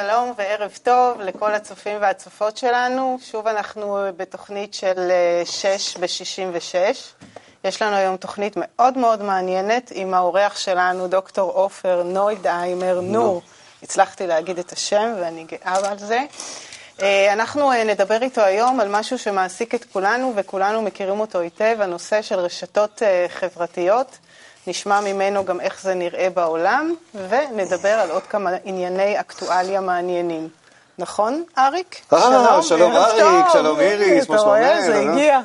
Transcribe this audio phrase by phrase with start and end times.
[0.00, 3.18] שלום וערב טוב לכל הצופים והצופות שלנו.
[3.22, 5.10] שוב אנחנו בתוכנית של
[5.44, 6.74] 6 ב-66.
[7.64, 13.42] יש לנו היום תוכנית מאוד מאוד מעניינת עם האורח שלנו, דוקטור עופר נוידהיימר נור.
[13.82, 16.20] הצלחתי להגיד את השם ואני גאה על זה.
[17.32, 22.38] אנחנו נדבר איתו היום על משהו שמעסיק את כולנו וכולנו מכירים אותו היטב, הנושא של
[22.38, 24.18] רשתות חברתיות.
[24.70, 30.48] נשמע ממנו גם איך זה נראה בעולם, ונדבר על עוד כמה ענייני אקטואליה מעניינים.
[30.98, 32.00] נכון, אריק?
[32.12, 34.56] אה, שלום אריק, שלום איריס, מה שלומך?
[34.58, 35.40] אתה רואה, זה הגיע.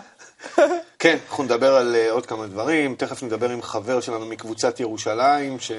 [1.00, 5.72] כן, אנחנו נדבר על עוד כמה דברים, תכף נדבר עם חבר שלנו מקבוצת ירושלים, ש...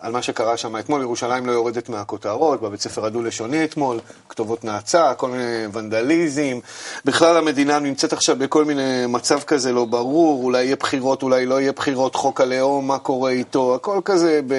[0.00, 5.14] על מה שקרה שם אתמול, ירושלים לא יורדת מהכותרות, בבית ספר הדו-לשוני אתמול, כתובות נאצה,
[5.14, 6.58] כל מיני ונדליזם.
[7.04, 11.60] בכלל המדינה נמצאת עכשיו בכל מיני מצב כזה לא ברור, אולי יהיה בחירות, אולי לא
[11.60, 14.54] יהיה בחירות, חוק הלאום, מה קורה איתו, הכל כזה ב...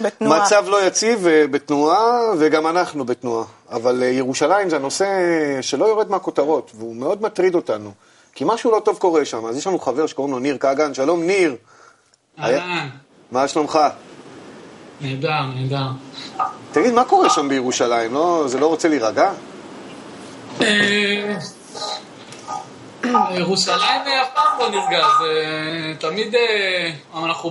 [0.00, 0.42] בתנועה.
[0.42, 3.44] מצב לא יציב בתנועה, וגם אנחנו בתנועה.
[3.70, 5.06] אבל ירושלים זה הנושא
[5.60, 7.92] שלא יורד מהכותרות, והוא מאוד מטריד אותנו.
[8.34, 9.46] כי משהו לא טוב קורה שם.
[9.46, 11.56] אז יש לנו חבר שקוראים לו ניר כגן, שלום ניר.
[12.38, 12.88] אהלן.
[13.32, 13.78] מה שלומך?
[15.00, 15.86] נהדר, נהדר.
[16.72, 18.14] תגיד, מה קורה שם בירושלים?
[18.14, 19.30] לא, זה לא רוצה להירגע?
[23.30, 25.34] ירושלים אף פעם לא נרגע, זה
[25.98, 26.34] תמיד,
[27.24, 27.50] אנחנו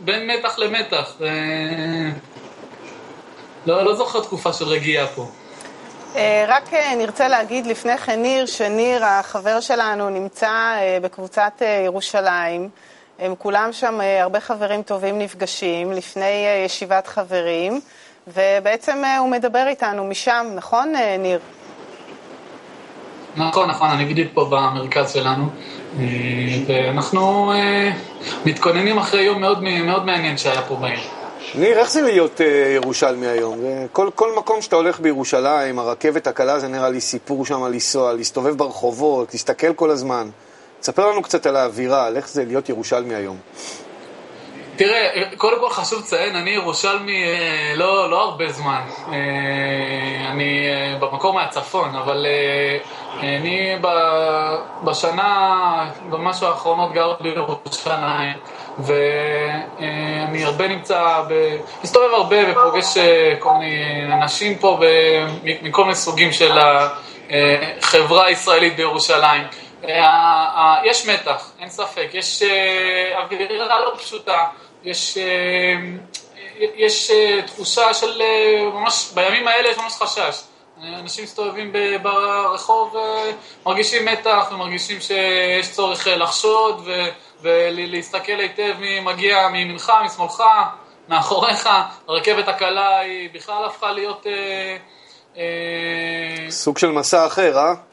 [0.00, 1.16] בין מתח למתח.
[3.66, 5.26] לא, לא זוכר תקופה של רגיעה פה.
[6.48, 10.52] רק נרצה להגיד לפני כן, ניר, שניר, החבר שלנו, נמצא
[11.02, 12.68] בקבוצת ירושלים.
[13.20, 17.80] הם כולם שם, הרבה חברים טובים נפגשים לפני ישיבת חברים,
[18.28, 21.38] ובעצם הוא מדבר איתנו משם, נכון, ניר?
[23.36, 25.44] נכון, נכון, אני בדיוק פה במרכז שלנו,
[26.66, 27.52] ואנחנו
[28.46, 31.00] מתכוננים אחרי יום מאוד, מאוד מעניין שהיה פה בעיר.
[31.54, 32.40] ניר, איך זה להיות
[32.74, 33.58] ירושלמי היום?
[33.92, 38.56] כל, כל מקום שאתה הולך בירושלים, הרכבת הקלה זה נראה לי סיפור שם לנסוע, להסתובב
[38.56, 40.30] ברחובות, להסתכל כל הזמן.
[40.80, 43.36] תספר לנו קצת על האווירה, על איך זה להיות ירושלמי היום.
[44.76, 47.24] תראה, קודם כל חשוב לציין, אני ירושלמי
[47.74, 48.80] לא, לא הרבה זמן.
[50.30, 50.68] אני
[51.00, 52.26] במקור מהצפון, אבל
[53.18, 53.76] אני
[54.84, 58.36] בשנה, במשהו האחרונות גר בירושלים,
[58.78, 61.22] ואני הרבה נמצא,
[61.84, 62.98] מסתובב הרבה ופוגש
[63.38, 64.80] כל מיני אנשים פה
[65.62, 66.58] מכל מיני סוגים של
[67.80, 69.69] החברה הישראלית בירושלים.
[70.84, 72.42] יש מתח, אין ספק, יש
[73.14, 74.46] אווירה לא פשוטה,
[74.84, 75.18] יש,
[76.58, 77.10] יש
[77.46, 78.22] תחושה של
[78.72, 80.42] ממש, בימים האלה יש ממש חשש.
[80.82, 82.96] אנשים מסתובבים ברחוב,
[83.66, 86.88] מרגישים מתח ומרגישים שיש צורך לחשוד
[87.42, 90.42] ולהסתכל היטב מי מגיע מימינך, משמאלך,
[91.08, 91.68] מאחוריך.
[92.08, 94.26] הרכבת הקלה היא בכלל הפכה להיות...
[96.48, 97.89] סוג של מסע אחר, אה?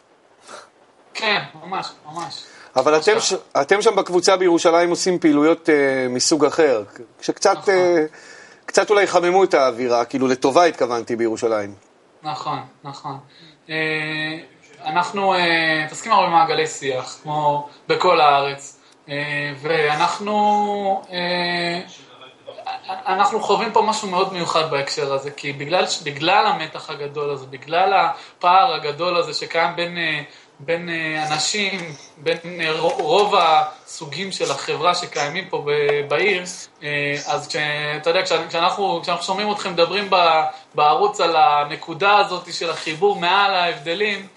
[1.17, 2.43] כן, ממש, ממש.
[2.75, 3.33] אבל אתם, ש...
[3.61, 5.71] אתם שם בקבוצה בירושלים עושים פעילויות uh,
[6.09, 6.83] מסוג אחר,
[7.21, 7.73] שקצת נכון.
[7.73, 11.73] uh, קצת אולי חממו את האווירה, כאילו לטובה התכוונתי בירושלים.
[12.23, 13.19] נכון, נכון.
[13.67, 13.71] Uh,
[14.85, 15.33] אנחנו
[15.85, 19.09] מתעסקים uh, הרבה במעגלי שיח, כמו בכל הארץ, uh,
[19.61, 21.11] ואנחנו uh,
[22.87, 27.93] אנחנו חווים פה משהו מאוד מיוחד בהקשר הזה, כי בגלל, בגלל המתח הגדול הזה, בגלל
[27.93, 29.97] הפער הגדול הזה שקיים בין...
[29.97, 30.89] Uh, בין
[31.31, 31.79] אנשים,
[32.17, 32.37] בין
[32.79, 35.65] רוב הסוגים של החברה שקיימים פה
[36.07, 36.43] בעיר,
[37.27, 37.55] אז
[38.01, 40.09] אתה יודע, כשאנחנו, כשאנחנו שומעים אתכם מדברים
[40.75, 44.27] בערוץ על הנקודה הזאת של החיבור מעל ההבדלים,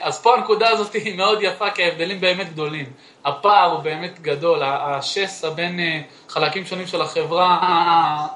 [0.00, 2.92] אז פה הנקודה הזאת היא מאוד יפה, כי ההבדלים באמת גדולים.
[3.24, 5.80] הפער הוא באמת גדול, השסע בין
[6.28, 8.26] חלקים שונים של החברה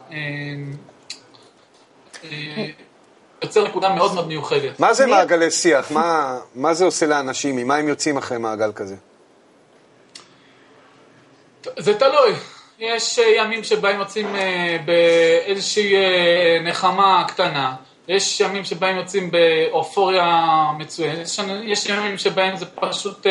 [3.44, 4.80] יוצר נקודה מאוד מאוד מיוחדת.
[4.80, 5.90] מה זה מעגלי שיח?
[5.90, 7.56] מה, מה זה עושה לאנשים?
[7.56, 8.94] ממה הם יוצאים אחרי מעגל כזה?
[11.78, 12.32] זה תלוי.
[12.78, 14.36] יש ימים שבהם יוצאים
[14.84, 15.94] באיזושהי
[16.64, 17.74] נחמה קטנה.
[18.08, 20.26] יש ימים שבהם יוצאים באופוריה
[20.78, 21.18] מצוינת.
[21.18, 23.26] יש, יש ימים שבהם זה פשוט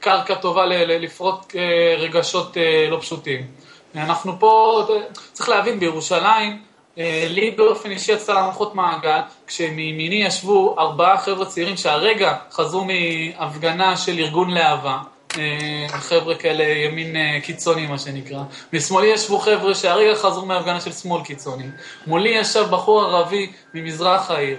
[0.00, 1.54] קרקע טובה לפרוט
[1.98, 2.56] רגשות
[2.90, 3.46] לא פשוטים.
[3.96, 4.82] אנחנו פה,
[5.32, 6.62] צריך להבין, בירושלים,
[7.28, 14.18] לי באופן אישי יצא להנחות מעגל, כשמימיני ישבו ארבעה חבר'ה צעירים שהרגע חזרו מהפגנה של
[14.18, 14.98] ארגון להבה,
[15.88, 18.42] חבר'ה כאלה ימין קיצוני מה שנקרא,
[18.72, 21.64] משמאלי ישבו חבר'ה שהרגע חזרו מהפגנה של שמאל קיצוני,
[22.06, 24.58] מולי ישב בחור ערבי ממזרח העיר,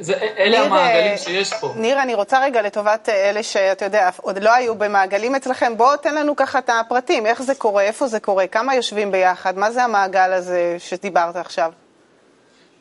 [0.00, 1.72] זה, אלה המעגלים שיש פה.
[1.76, 6.14] ניר, אני רוצה רגע לטובת אלה שאתה יודע, עוד לא היו במעגלים אצלכם, בוא תן
[6.14, 9.84] לנו ככה את הפרטים, איך זה קורה, איפה זה קורה, כמה יושבים ביחד, מה זה
[9.84, 11.72] המעגל הזה שדיברת עכשיו?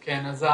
[0.02, 0.52] כן, אז ה...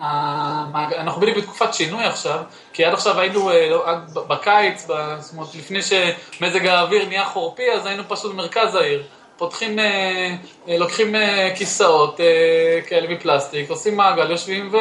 [0.00, 0.64] ה...
[0.98, 2.42] אנחנו בדיוק בתקופת שינוי עכשיו,
[2.72, 3.86] כי עד עכשיו היינו אה, לא,
[4.28, 4.86] בקיץ,
[5.18, 9.02] זאת אומרת לפני שמזג האוויר נהיה חורפי, אז היינו פשוט במרכז העיר.
[9.36, 10.34] פותחים, אה,
[10.68, 11.14] אה, לוקחים
[11.54, 12.20] כיסאות
[12.86, 14.74] כאלה מפלסטיק, עושים מעגל, יושבים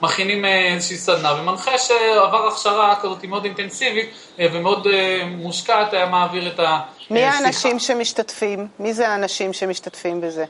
[0.00, 4.86] ומכינים איזושהי סדנה, ומנחה שעבר הכשרה כזאת מאוד אינטנסיבית ומאוד
[5.26, 7.14] מושקעת, היה מעביר את השיחה.
[7.14, 8.68] מי האנשים שמשתתפים?
[8.78, 10.44] מי זה האנשים שמשתתפים בזה?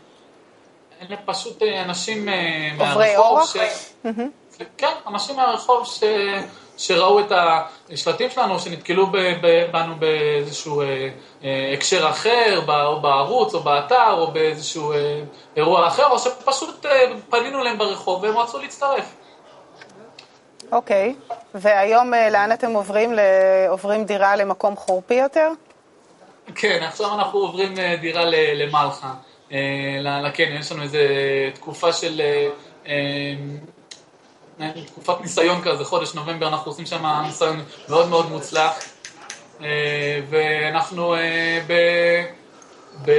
[1.03, 2.93] אלה פשוט אה, אנשים אה, מהרחוב.
[2.93, 3.53] עוברי אורח?
[3.53, 3.57] ש...
[4.79, 6.03] כן, אנשים מהרחוב ש...
[6.77, 7.33] שראו את
[7.93, 9.07] השלטים שלנו, שנתקלו
[9.73, 11.09] בנו באיזשהו אה,
[11.75, 14.93] הקשר אחר, או בערוץ, או באתר, או באיזשהו
[15.57, 16.87] אירוע אחר, או שפשוט
[17.31, 19.15] פנינו אליהם ברחוב והם רצו להצטרף.
[20.73, 21.35] אוקיי, okay.
[21.55, 23.11] והיום לאן אתם עוברים?
[23.69, 25.51] עוברים דירה למקום חורפי יותר?
[26.55, 28.25] כן, עכשיו אנחנו עוברים דירה
[28.55, 29.13] למלחה.
[30.23, 31.01] לקניון, יש לנו איזה
[31.55, 32.49] תקופה של, אה,
[32.87, 33.35] אה,
[34.87, 38.73] תקופת ניסיון כזה, חודש נובמבר, אנחנו עושים שם ניסיון מאוד מאוד מוצלח,
[39.63, 41.15] אה, ואנחנו
[41.67, 41.73] ב...
[43.05, 43.11] ב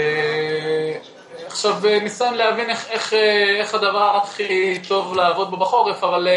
[1.48, 3.14] עכשיו ניסיון להבין איך, איך,
[3.60, 6.28] איך הדבר הכי טוב לעבוד בו בחורף, אבל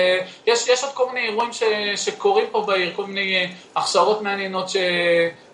[0.46, 1.62] יש, יש עוד כל מיני אירועים ש,
[1.96, 4.76] שקורים פה בעיר, כל מיני הכשרות מעניינות ש,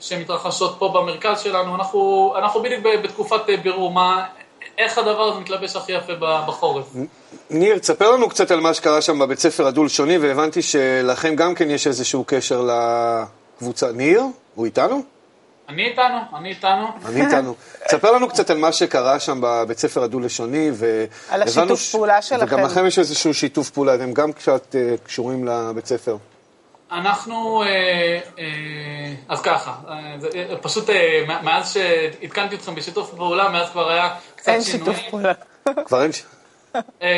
[0.00, 1.74] שמתרחשות פה במרכז שלנו.
[1.74, 4.26] אנחנו, אנחנו בדיוק בתקופת בירור מה,
[4.78, 6.12] איך הדבר הזה מתלבש הכי יפה
[6.46, 6.84] בחורף.
[7.50, 11.70] ניר, תספר לנו קצת על מה שקרה שם בבית ספר הדו-לשוני, והבנתי שלכם גם כן
[11.70, 12.68] יש איזשהו קשר
[13.58, 13.92] לקבוצה.
[13.92, 14.22] ניר,
[14.54, 15.02] הוא איתנו?
[15.68, 16.86] אני איתנו, אני איתנו.
[17.06, 17.54] אני איתנו.
[17.88, 20.70] תספר לנו קצת על מה שקרה שם בבית ספר הדו-לשוני,
[21.28, 21.92] על השיתוף ש...
[21.92, 22.46] פעולה שלכם.
[22.46, 26.16] וגם לכם יש איזשהו שיתוף פעולה, אתם גם קצת uh, קשורים לבית ספר.
[26.92, 27.68] אנחנו, אה,
[28.38, 28.44] אה,
[29.28, 30.90] אז ככה, אה, פשוט
[31.26, 34.56] מאז שעדכנתי אתכם בשיתוף פעולה, מאז כבר היה קצת שינוי.
[34.56, 35.32] אין שיתוף פעולה.
[35.84, 36.32] כבר אין שיתוף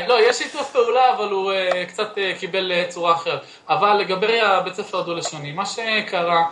[0.09, 1.53] לא, יש שיתוף פעולה, אבל הוא
[1.88, 3.41] קצת קיבל צורה אחרת.
[3.69, 6.44] אבל לגבי הבית ספר הדו-לשוני, מה שקרה,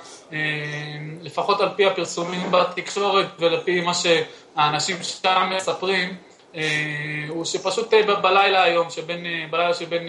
[1.22, 6.16] לפחות על פי הפרסומים בתקשורת ולפי מה שהאנשים שם מספרים,
[7.28, 10.08] הוא שפשוט בלילה היום, שבין, בלילה שבין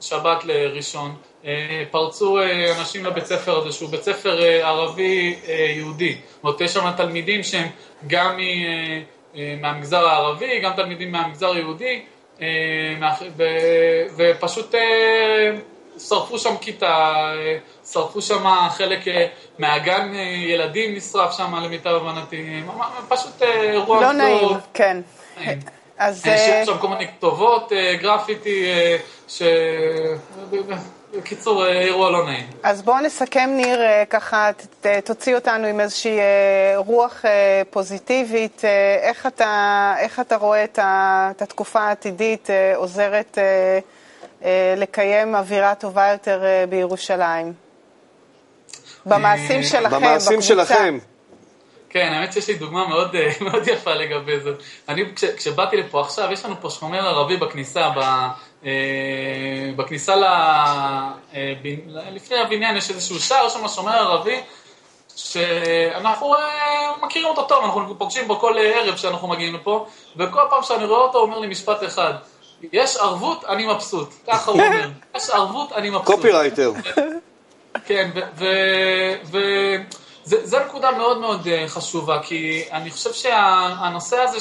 [0.00, 6.12] שבת לראשון, אה, פרצו אה, אנשים לבית ספר הזה, שהוא בית ספר אה, ערבי-יהודי.
[6.12, 7.68] זאת אומרת, יש שם תלמידים שהם
[8.06, 8.38] גם
[9.60, 12.02] מהמגזר הערבי, גם תלמידים מהמגזר היהודי,
[14.16, 14.74] ופשוט
[15.98, 17.14] שרפו שם כיתה,
[17.92, 19.00] שרפו שם חלק
[19.58, 20.12] מהגן
[20.46, 22.62] ילדים נשרף שם למיטב הבנתי,
[23.08, 25.00] פשוט אירוע לא נעים, כן.
[25.98, 26.26] אז...
[26.26, 28.66] יש שם כל מיני כתובות, גרפיטי,
[29.28, 29.42] ש...
[31.16, 32.46] בקיצור, אה, אירוע לא נעים.
[32.62, 34.50] אז בואו נסכם, ניר, אה, ככה
[35.04, 37.24] תוציא אותנו עם איזושהי אה, רוח
[37.70, 38.62] פוזיטיבית.
[39.02, 43.38] איך אתה, איך אתה רואה את, ה, את התקופה העתידית עוזרת
[44.76, 47.52] לקיים אווירה טובה יותר בירושלים?
[49.06, 50.48] במעשים שלכם, במעשים בקבוצה.
[50.48, 50.98] שלכם.
[51.94, 54.50] כן, האמת שיש לי דוגמה מאוד, מאוד יפה לגבי זה.
[54.88, 57.98] אני, כש, כשבאתי לפה עכשיו, יש לנו פה שומר ערבי בכניסה, ב,
[58.66, 58.70] אה,
[59.76, 60.24] בכניסה ל...
[60.24, 61.54] אה,
[62.12, 64.40] לפני הבניין יש איזשהו שער, יש שם שומר ערבי,
[65.16, 66.40] שאנחנו אה,
[67.02, 69.86] מכירים אותו טוב, אנחנו פוגשים בו כל ערב שאנחנו מגיעים לפה,
[70.16, 72.12] וכל פעם שאני רואה אותו הוא אומר לי משפט אחד,
[72.72, 74.08] יש ערבות, אני מבסוט.
[74.26, 76.06] ככה הוא אומר, יש ערבות, אני מבסוט.
[76.06, 76.72] קופירייטר.
[77.86, 78.10] כן,
[80.26, 84.38] וזו נקודה מאוד מאוד חשובה, כי אני חושב שהנושא הזה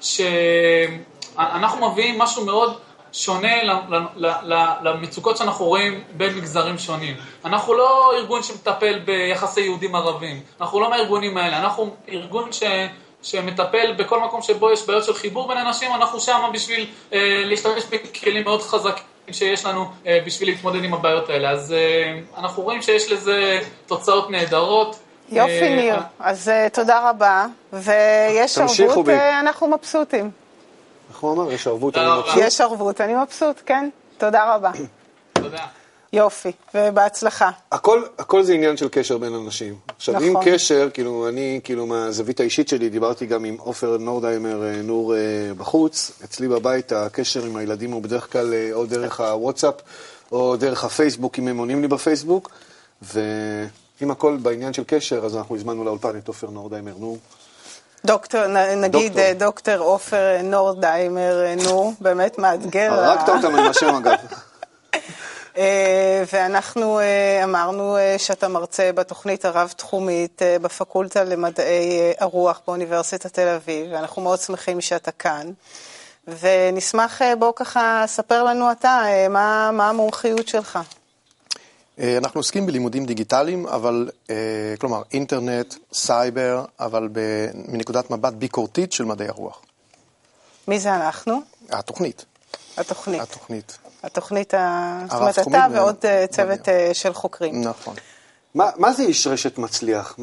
[0.00, 2.78] שאנחנו מביאים משהו מאוד...
[3.12, 3.62] שונה
[4.82, 7.16] למצוקות שאנחנו רואים בין מגזרים שונים.
[7.44, 12.62] אנחנו לא ארגון שמטפל ביחסי יהודים ערבים, אנחנו לא מהארגונים האלה, אנחנו ארגון ש...
[13.22, 17.84] שמטפל בכל מקום שבו יש בעיות של חיבור בין אנשים, אנחנו שם בשביל אה, להשתמש
[17.90, 21.50] בכלים מאוד חזקים שיש לנו אה, בשביל להתמודד עם הבעיות האלה.
[21.50, 24.98] אז אה, אנחנו רואים שיש לזה תוצאות נהדרות.
[25.28, 25.96] יופי, אה, ניר.
[26.20, 29.08] אז תודה רבה, ויש ערבות,
[29.40, 30.30] אנחנו מבסוטים.
[31.10, 31.52] איך הוא אמר?
[31.52, 32.42] יש ערבות, אני מבסוט?
[32.42, 33.88] יש ערבות, אני מבסוט, כן.
[34.18, 34.70] תודה רבה.
[35.32, 35.66] תודה.
[36.12, 37.50] יופי, ובהצלחה.
[37.72, 39.74] הכל, הכל זה עניין של קשר בין אנשים.
[39.96, 40.28] עכשיו, נכון.
[40.28, 45.14] עם קשר, כאילו, אני, כאילו, מהזווית האישית שלי, דיברתי גם עם עופר נורדהיימר, אה, נור
[45.14, 45.20] אה,
[45.58, 46.12] בחוץ.
[46.24, 49.74] אצלי בבית, הקשר עם הילדים הוא בדרך כלל אה, או דרך הוואטסאפ,
[50.32, 52.50] או דרך הפייסבוק, אם הם עונים לי בפייסבוק.
[53.02, 57.16] ואם הכל בעניין של קשר, אז אנחנו הזמנו לאולפן את עופר נורדהיימר, נו.
[58.04, 58.40] דוקטור,
[58.76, 62.92] נגיד דוקטור עופר נורדהיימר, נו, באמת מאתגר.
[62.92, 64.16] הרגת אותם עם השם אגב.
[65.56, 73.86] אה, ואנחנו אה, אמרנו אה, שאתה מרצה בתוכנית הרב-תחומית בפקולטה למדעי הרוח באוניברסיטת תל אביב,
[73.92, 75.50] ואנחנו מאוד שמחים שאתה כאן.
[76.40, 80.78] ונשמח, בוא ככה, ספר לנו אתה, מה, מה המומחיות שלך.
[81.98, 84.08] אנחנו עוסקים בלימודים דיגיטליים, אבל,
[84.80, 87.08] כלומר, אינטרנט, סייבר, אבל
[87.54, 89.62] מנקודת מבט ביקורתית של מדעי הרוח.
[90.68, 91.40] מי זה אנחנו?
[91.70, 92.24] התוכנית.
[92.76, 93.20] התוכנית.
[93.20, 93.78] התוכנית.
[94.02, 94.54] התוכנית.
[95.10, 97.60] זאת אומרת, אתה ועוד אה, צוות של חוקרים.
[97.60, 97.94] נכון.
[98.54, 100.18] מה, מה זה איש רשת מצליח?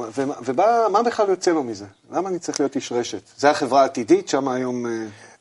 [0.46, 1.86] ומה בכלל יוצא לו מזה?
[2.12, 3.22] למה אני צריך להיות איש רשת?
[3.38, 4.86] זה החברה העתידית, שם היום...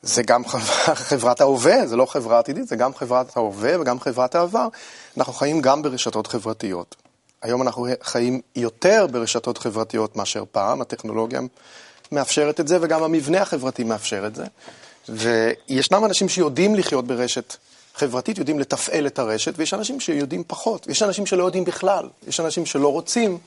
[0.01, 0.43] זה גם
[1.09, 4.67] חברת ההווה, זה לא חברה עתידית, זה גם חברת ההווה וגם חברת העבר.
[5.17, 6.95] אנחנו חיים גם ברשתות חברתיות.
[7.41, 11.39] היום אנחנו חיים יותר ברשתות חברתיות מאשר פעם, הטכנולוגיה
[12.11, 14.45] מאפשרת את זה וגם המבנה החברתי מאפשר את זה.
[15.09, 17.55] וישנם אנשים שיודעים לחיות ברשת
[17.99, 22.39] חברתית, יודעים לתפעל את הרשת, ויש אנשים שיודעים פחות, יש אנשים שלא יודעים בכלל, יש
[22.39, 23.37] אנשים שלא רוצים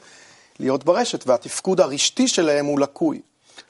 [0.61, 3.21] להיות ברשת, והתפקוד הרשתי שלהם הוא לקוי.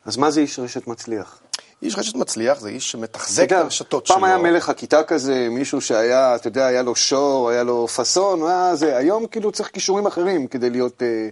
[0.04, 1.38] אז מה זה איש רשת מצליח?
[1.82, 4.16] איש רשת מצליח זה איש שמתחזק את הרשתות שלו.
[4.16, 8.46] פעם היה מלך הכיתה כזה, מישהו שהיה, אתה יודע, היה לו שור, היה לו פאסון,
[8.46, 8.96] היה זה.
[8.96, 11.28] היום כאילו צריך כישורים אחרים כדי להיות אה,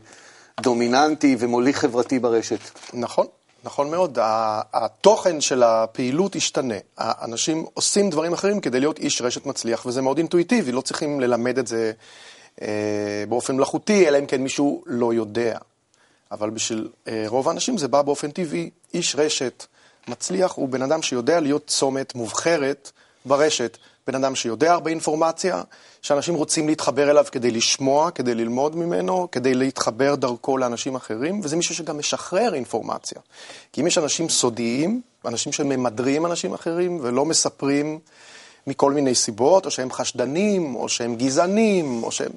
[0.61, 2.59] דומיננטי ומוליך חברתי ברשת.
[2.93, 3.27] נכון,
[3.65, 4.19] נכון מאוד.
[4.73, 6.75] התוכן של הפעילות השתנה.
[6.99, 11.59] האנשים עושים דברים אחרים כדי להיות איש רשת מצליח, וזה מאוד אינטואיטיבי, לא צריכים ללמד
[11.59, 11.93] את זה
[12.63, 15.59] אה, באופן מלאכותי, אלא אם כן מישהו לא יודע.
[16.33, 18.71] אבל בשביל אה, רוב האנשים זה בא באופן טבעי.
[18.95, 19.67] איש רשת
[20.09, 22.91] מצליח הוא בן אדם שיודע להיות צומת מובחרת
[23.25, 25.63] ברשת, בן אדם שיודע הרבה אינפורמציה,
[26.03, 31.57] שאנשים רוצים להתחבר אליו כדי לשמוע, כדי ללמוד ממנו, כדי להתחבר דרכו לאנשים אחרים, וזה
[31.57, 33.21] מישהו שגם משחרר אינפורמציה.
[33.73, 37.99] כי אם יש אנשים סודיים, אנשים שממדרים אנשים אחרים ולא מספרים
[38.67, 42.33] מכל מיני סיבות, או שהם חשדנים, או שהם גזענים, או שהם...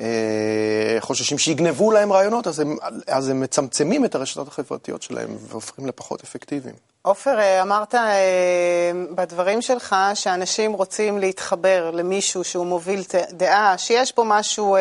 [0.00, 2.76] אה, חוששים שיגנבו להם רעיונות, אז הם,
[3.06, 6.74] אז הם מצמצמים את הרשתות החברתיות שלהם והופכים לפחות אפקטיביים.
[7.02, 14.24] עופר, אה, אמרת אה, בדברים שלך שאנשים רוצים להתחבר למישהו שהוא מוביל דעה, שיש פה
[14.24, 14.76] משהו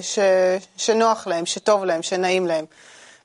[0.00, 0.18] ש,
[0.76, 2.64] שנוח להם, שטוב להם, שנעים להם.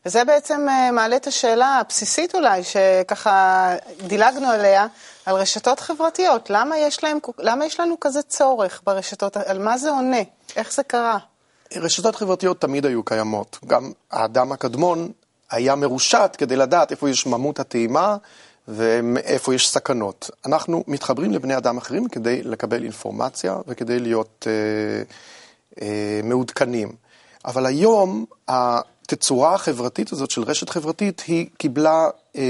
[0.05, 3.69] וזה בעצם מעלה את השאלה הבסיסית אולי, שככה
[4.07, 4.87] דילגנו עליה,
[5.25, 6.49] על רשתות חברתיות.
[6.49, 9.37] למה יש, להם, למה יש לנו כזה צורך ברשתות?
[9.37, 10.21] על מה זה עונה?
[10.55, 11.17] איך זה קרה?
[11.75, 13.59] רשתות חברתיות תמיד היו קיימות.
[13.65, 15.11] גם האדם הקדמון
[15.53, 18.17] היה מרושת כדי לדעת איפה יש ממות הטעימה
[18.67, 20.29] ואיפה יש סכנות.
[20.45, 25.03] אנחנו מתחברים לבני אדם אחרים כדי לקבל אינפורמציה וכדי להיות אה,
[25.81, 26.91] אה, מעודכנים.
[27.45, 32.41] אבל היום התצורה החברתית הזאת של רשת חברתית היא קיבלה אה,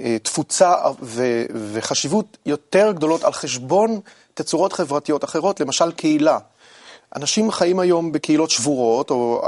[0.00, 4.00] אה, תפוצה ו, וחשיבות יותר גדולות על חשבון
[4.34, 6.38] תצורות חברתיות אחרות, למשל קהילה.
[7.16, 9.42] אנשים חיים היום בקהילות שבורות, או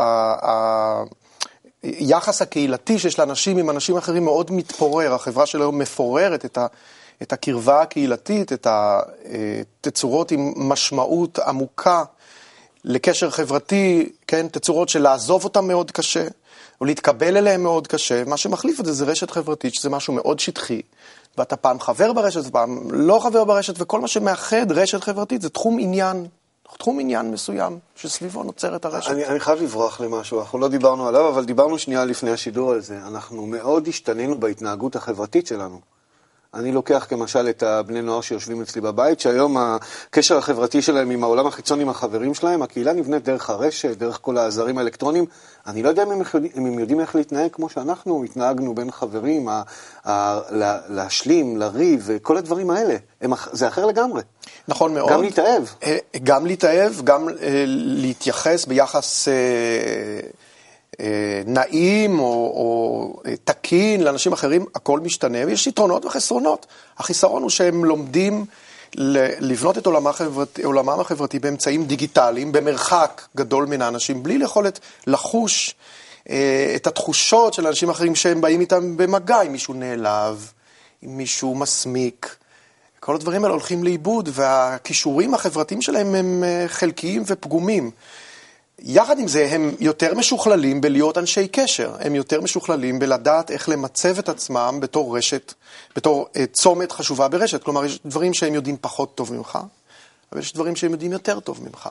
[1.99, 6.67] היחס הקהילתי שיש לאנשים עם אנשים אחרים מאוד מתפורר, החברה של היום מפוררת את, ה,
[7.23, 12.05] את הקרבה הקהילתית, את התצורות עם משמעות עמוקה
[12.85, 16.27] לקשר חברתי, כן, תצורות של לעזוב אותם מאוד קשה,
[16.81, 20.41] או להתקבל אליהם מאוד קשה, מה שמחליף את זה זה רשת חברתית, שזה משהו מאוד
[20.41, 20.83] שטחי,
[21.39, 25.79] ואתה פעם חבר ברשת ופעם לא חבר ברשת, וכל מה שמאחד רשת חברתית זה תחום
[25.81, 26.27] עניין.
[26.79, 29.11] תחום עניין מסוים שסביבו נוצרת הרשת.
[29.11, 32.81] אני, אני חייב לברוח למשהו, אנחנו לא דיברנו עליו, אבל דיברנו שנייה לפני השידור על
[32.81, 32.99] זה.
[33.07, 35.81] אנחנו מאוד השתנינו בהתנהגות החברתית שלנו.
[36.57, 41.47] אני לוקח כמשל את הבני נוער שיושבים אצלי בבית, שהיום הקשר החברתי שלהם עם העולם
[41.47, 45.25] החיצון, עם החברים שלהם, הקהילה נבנית דרך הרשת, דרך כל העזרים האלקטרוניים.
[45.67, 46.23] אני לא יודע אם הם,
[46.57, 49.63] אם הם יודעים איך להתנהג כמו שאנחנו התנהגנו בין חברים, ה,
[50.05, 52.97] ה, לה, להשלים, לריב, וכל הדברים האלה.
[53.21, 54.23] הם, זה אחר לגמרי.
[54.69, 55.11] נכון מאוד.
[55.11, 55.63] גם להתאהב.
[55.83, 59.29] אה, גם להתאהב, גם אה, להתייחס ביחס...
[61.01, 66.67] אה, נעים או, או אה, תקין לאנשים אחרים, הכל משתנה, ויש יתרונות וחסרונות.
[66.99, 68.45] החיסרון הוא שהם לומדים
[69.41, 75.75] לבנות את עולמם החברתי, עולמם החברתי באמצעים דיגיטליים, במרחק גדול מן האנשים, בלי יכולת לחוש
[76.31, 80.53] אה, את התחושות של אנשים אחרים שהם באים איתם במגע, אם מישהו נעלב,
[81.05, 82.37] אם מישהו מסמיק.
[83.01, 87.91] כל הדברים האלה הולכים לאיבוד, והכישורים החברתיים שלהם הם חלקיים ופגומים.
[88.79, 94.19] יחד עם זה, הם יותר משוכללים בלהיות אנשי קשר, הם יותר משוכללים בלדעת איך למצב
[94.19, 95.55] את עצמם בתור רשת,
[95.97, 97.63] בתור uh, צומת חשובה ברשת.
[97.63, 99.59] כלומר, יש דברים שהם יודעים פחות טוב ממך,
[100.33, 101.89] אבל יש דברים שהם יודעים יותר טוב ממך.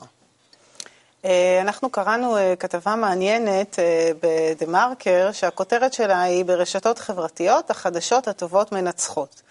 [1.24, 3.78] אה, אנחנו קראנו אה, כתבה מעניינת
[4.22, 9.42] בדה-מרקר, שהכותרת שלה היא ברשתות חברתיות, החדשות הטובות מנצחות.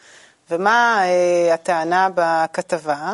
[0.52, 1.02] ומה
[1.54, 3.14] הטענה בכתבה?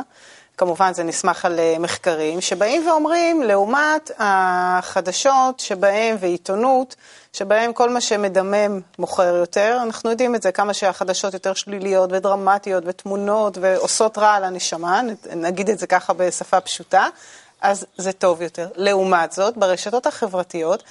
[0.58, 6.96] כמובן זה נסמך על אה, מחקרים, שבאים ואומרים, לעומת החדשות שבהם, ועיתונות,
[7.34, 12.84] שבהם כל מה שמדמם מוכר יותר, אנחנו יודעים את זה, כמה שהחדשות יותר שליליות ודרמטיות
[12.88, 15.02] ותמונות ועושות רע על הנשמה,
[15.36, 17.08] נגיד את זה ככה בשפה פשוטה,
[17.62, 18.68] אז זה טוב יותר.
[18.76, 20.84] לעומת זאת, ברשתות החברתיות,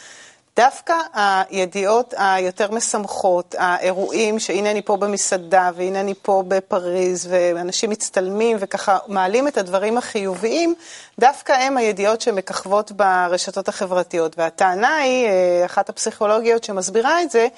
[0.56, 8.56] דווקא הידיעות היותר משמחות, האירועים, שהנה אני פה במסעדה, והנה אני פה בפריז, ואנשים מצטלמים
[8.60, 10.74] וככה מעלים את הדברים החיוביים,
[11.20, 14.38] דווקא הם הידיעות שמככבות ברשתות החברתיות.
[14.38, 17.48] והטענה היא, אה, אחת הפסיכולוגיות שמסבירה את זה,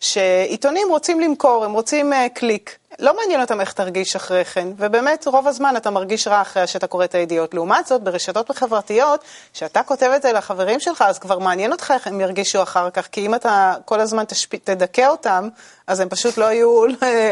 [0.00, 2.78] שעיתונים רוצים למכור, הם רוצים uh, קליק.
[2.98, 6.86] לא מעניין אותם איך תרגיש אחרי כן, ובאמת רוב הזמן אתה מרגיש רע אחרי שאתה
[6.86, 7.54] קורא את הידיעות.
[7.54, 12.06] לעומת זאת, ברשתות חברתיות, כשאתה כותב את זה לחברים שלך, אז כבר מעניין אותך איך
[12.06, 14.54] הם ירגישו אחר כך, כי אם אתה כל הזמן תשפ...
[14.54, 15.48] תדכא אותם,
[15.86, 16.84] אז הם פשוט לא יהיו,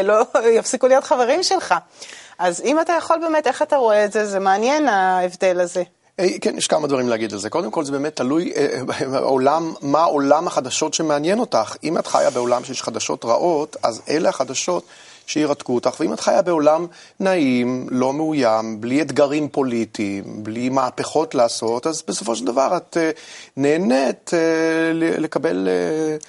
[0.03, 0.25] לא
[0.57, 1.75] יפסיקו להיות חברים שלך.
[2.43, 5.83] אז אם אתה יכול באמת, איך אתה רואה את זה, זה מעניין ההבדל הזה.
[6.19, 7.49] אה, כן, יש כמה דברים להגיד על זה.
[7.49, 8.81] קודם כל, זה באמת תלוי אה,
[9.13, 11.75] אה, עולם, מה עולם החדשות שמעניין אותך.
[11.83, 14.83] אם את חיה בעולם שיש חדשות רעות, אז אלה החדשות
[15.25, 15.95] שירתקו אותך.
[15.99, 16.87] ואם את חיה בעולם
[17.19, 22.97] נעים, לא מאוים, בלי אתגרים פוליטיים, בלי מהפכות לעשות, אז בסופו של דבר את
[23.57, 24.31] נהנית
[24.93, 25.67] לקבל...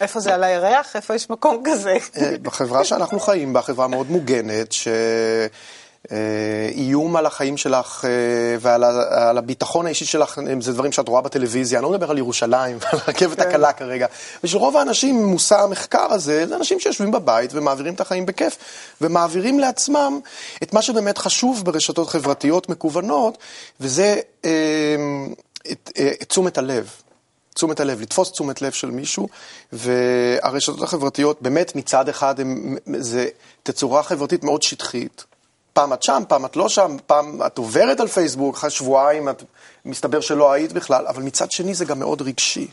[0.01, 0.97] איפה זה על הירח?
[0.97, 1.97] איפה יש מקום כזה?
[2.43, 4.89] בחברה שאנחנו חיים בה, חברה מאוד מוגנת, ש...
[6.13, 6.17] אה,
[6.75, 8.11] איום על החיים שלך אה,
[8.61, 13.01] ועל הביטחון האישי שלך, זה דברים שאת רואה בטלוויזיה, אני לא מדבר על ירושלים ועל
[13.07, 13.49] הרכבת כן.
[13.49, 14.07] הקלה כרגע.
[14.43, 18.57] בשביל רוב האנשים, מושא המחקר הזה, זה אנשים שיושבים בבית ומעבירים את החיים בכיף,
[19.01, 20.21] ומעבירים לעצמם
[20.63, 23.39] את מה שבאמת חשוב ברשתות חברתיות מקוונות,
[23.81, 24.51] וזה אה,
[25.73, 25.91] את,
[26.23, 26.91] את תשומת הלב.
[27.55, 29.29] תשומת הלב, לתפוס תשומת לב של מישהו,
[29.73, 33.29] והרשתות החברתיות באמת מצד אחד הם, זה
[33.63, 35.25] תצורה חברתית מאוד שטחית,
[35.75, 39.43] פעם את שם, פעם את לא שם, פעם את עוברת על פייסבוק, אחרי שבועיים את
[39.85, 42.69] מסתבר שלא היית בכלל, אבל מצד שני זה גם מאוד רגשי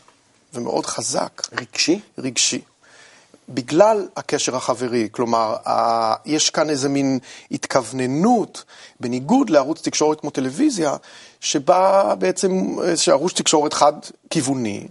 [0.54, 1.42] ומאוד חזק.
[1.60, 2.00] רגשי?
[2.18, 2.62] רגשי.
[3.48, 6.14] בגלל הקשר החברי, כלומר, ה...
[6.24, 7.18] יש כאן איזה מין
[7.50, 8.64] התכווננות,
[9.00, 10.96] בניגוד לערוץ תקשורת כמו טלוויזיה,
[11.40, 14.88] שבה בעצם, שערוץ תקשורת חד-כיווני,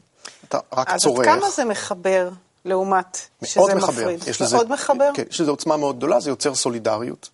[0.48, 1.28] אתה רק אז צורך.
[1.28, 2.30] אז עד כמה זה מחבר
[2.66, 3.92] לעומת שזה מחבר.
[3.92, 4.28] מפריד?
[4.28, 5.12] יש לזה, מאוד מחבר?
[5.14, 7.30] כן, יש לזה עוצמה מאוד גדולה, זה יוצר סולידריות.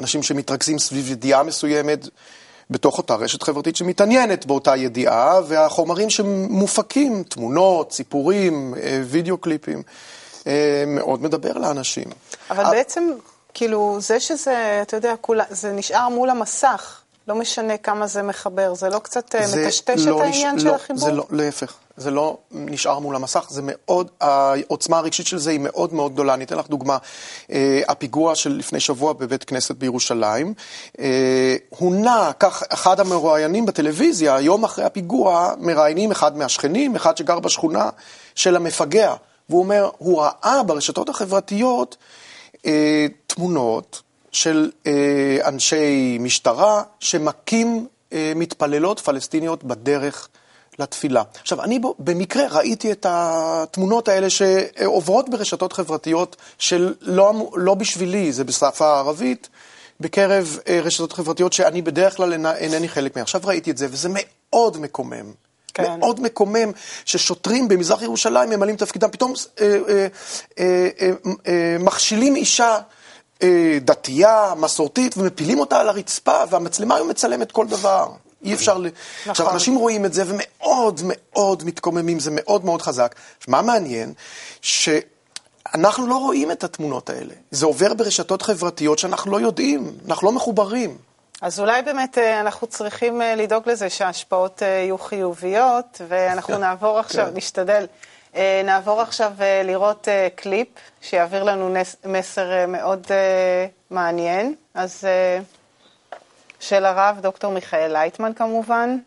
[0.00, 2.08] אנשים שמתרכזים סביב ידיעה מסוימת
[2.70, 9.82] בתוך אותה רשת חברתית שמתעניינת באותה ידיעה, והחומרים שמופקים, תמונות, סיפורים, אה, וידאו קליפים,
[10.46, 12.04] אה, מאוד מדבר לאנשים.
[12.50, 13.10] אבל בעצם,
[13.54, 16.99] כאילו, זה שזה, אתה יודע, כולה, זה נשאר מול המסך.
[17.30, 20.62] לא משנה כמה זה מחבר, זה לא קצת אה, מטשטש לא את העניין נש...
[20.62, 21.04] של לא, החיבור?
[21.04, 25.60] זה לא, להפך, זה לא נשאר מול המסך, זה מאוד, העוצמה הרגשית של זה היא
[25.60, 26.34] מאוד מאוד גדולה.
[26.34, 26.98] אני אתן לך דוגמה,
[27.52, 30.54] אה, הפיגוע של לפני שבוע בבית כנסת בירושלים,
[31.00, 37.88] אה, הונה, כך אחד המרואיינים בטלוויזיה, יום אחרי הפיגוע, מראיינים אחד מהשכנים, אחד שגר בשכונה
[38.34, 39.14] של המפגע,
[39.48, 41.96] והוא אומר, הוא ראה ברשתות החברתיות
[43.26, 50.28] תמונות, של אה, אנשי משטרה שמכים אה, מתפללות פלסטיניות בדרך
[50.78, 51.22] לתפילה.
[51.40, 58.32] עכשיו, אני בו, במקרה ראיתי את התמונות האלה שעוברות ברשתות חברתיות של לא, לא בשבילי,
[58.32, 59.48] זה בשפה הערבית,
[60.00, 63.22] בקרב אה, רשתות חברתיות שאני בדרך כלל אינני חלק מהן.
[63.22, 65.32] עכשיו ראיתי את זה, וזה מאוד מקומם.
[65.74, 65.98] כן.
[65.98, 66.72] מאוד מקומם
[67.04, 70.06] ששוטרים במזרח ירושלים ממלאים תפקידם, פתאום אה, אה,
[70.58, 71.10] אה, אה,
[71.46, 72.80] אה, מכשילים אישה אה,
[73.80, 78.08] דתייה, מסורתית, ומפילים אותה על הרצפה, והמצלמה היום מצלמת כל דבר.
[78.44, 78.86] אי אפשר ל...
[78.86, 79.30] נכון.
[79.30, 83.14] עכשיו, אנשים רואים את זה ומאוד מאוד מתקוממים, זה מאוד מאוד חזק.
[83.48, 84.12] מה מעניין?
[84.62, 87.34] שאנחנו לא רואים את התמונות האלה.
[87.50, 90.96] זה עובר ברשתות חברתיות שאנחנו לא יודעים, אנחנו לא מחוברים.
[91.42, 96.60] אז אולי באמת אה, אנחנו צריכים אה, לדאוג לזה שההשפעות יהיו חיוביות, ואנחנו כן.
[96.60, 97.36] נעבור עכשיו, כן.
[97.36, 97.86] נשתדל.
[98.36, 100.68] אה, נעבור עכשיו אה, לראות אה, קליפ
[101.00, 101.74] שיעביר לנו
[102.06, 103.06] מסר מאוד
[103.90, 104.54] מעניין.
[104.74, 105.04] אז
[106.60, 108.98] של הרב דוקטור מיכאל לייטמן כמובן.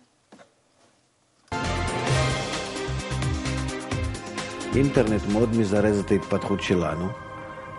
[4.76, 7.08] אינטרנט מאוד מזרז את ההתפתחות שלנו,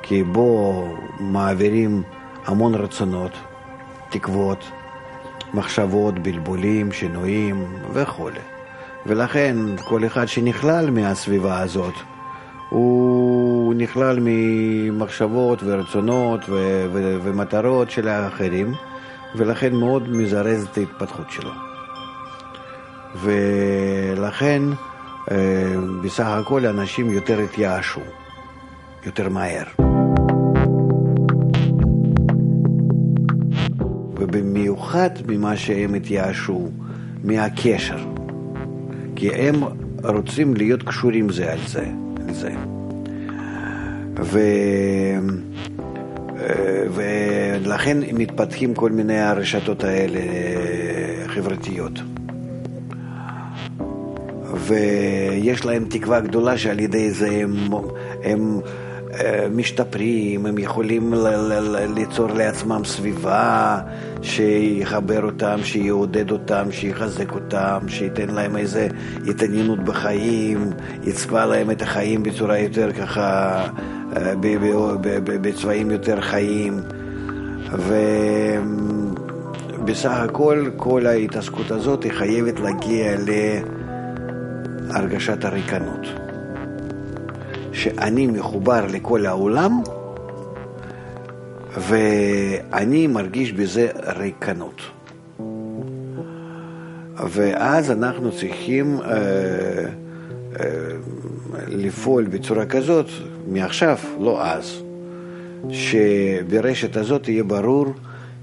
[0.02, 0.84] כי בו
[1.18, 2.02] מעבירים
[2.44, 3.32] המון רצונות,
[4.10, 4.64] תקוות,
[5.54, 8.53] מחשבות, בלבולים, שינויים וכולי.
[9.06, 9.56] ולכן
[9.88, 11.94] כל אחד שנכלל מהסביבה הזאת,
[12.68, 18.72] הוא נכלל ממחשבות ורצונות ו- ו- ומטרות של האחרים,
[19.36, 21.50] ולכן מאוד מזרז את ההתפתחות שלו.
[23.22, 24.62] ולכן
[25.30, 28.00] אה, בסך הכל אנשים יותר התייאשו,
[29.06, 29.64] יותר מהר.
[34.18, 36.68] ובמיוחד ממה שהם התייאשו,
[37.24, 38.13] מהקשר.
[39.24, 39.62] כי הם
[40.04, 41.84] רוצים להיות קשורים זה על זה.
[42.32, 42.50] זה.
[44.22, 44.38] ו...
[46.94, 50.20] ולכן מתפתחים כל מיני הרשתות האלה
[51.26, 51.92] חברתיות.
[54.54, 57.54] ויש להם תקווה גדולה שעל ידי זה הם,
[58.24, 58.83] הם אה,
[59.50, 61.14] משתפרים, הם יכולים
[61.96, 63.80] ליצור לעצמם סביבה
[64.22, 68.88] שיחבר אותם, שיעודד אותם, שיחזק אותם, שייתן להם איזה
[69.28, 70.70] התעניינות בחיים,
[71.04, 73.64] יצבע להם את החיים בצורה יותר ככה,
[74.16, 74.32] אה,
[75.24, 76.80] בצבעים יותר חיים.
[79.78, 83.14] ובסך הכל, כל ההתעסקות הזאת היא חייבת להגיע
[84.88, 86.23] להרגשת הריקנות.
[87.84, 89.82] שאני מחובר לכל העולם
[91.78, 94.82] ואני מרגיש בזה ריקנות.
[97.30, 99.08] ואז אנחנו צריכים אה,
[100.60, 100.66] אה,
[101.68, 103.06] לפעול בצורה כזאת,
[103.48, 104.82] מעכשיו, לא אז,
[105.70, 107.86] שברשת הזאת יהיה ברור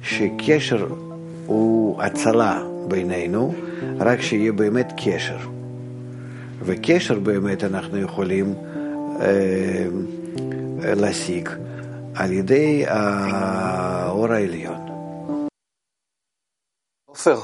[0.01, 0.87] שקשר
[1.45, 3.53] הוא הצלה בינינו,
[3.99, 5.37] רק שיהיה באמת קשר.
[6.65, 8.80] וקשר באמת אנחנו יכולים אה,
[10.83, 11.49] להשיג
[12.15, 14.91] על ידי האור העליון.
[17.09, 17.41] עופר,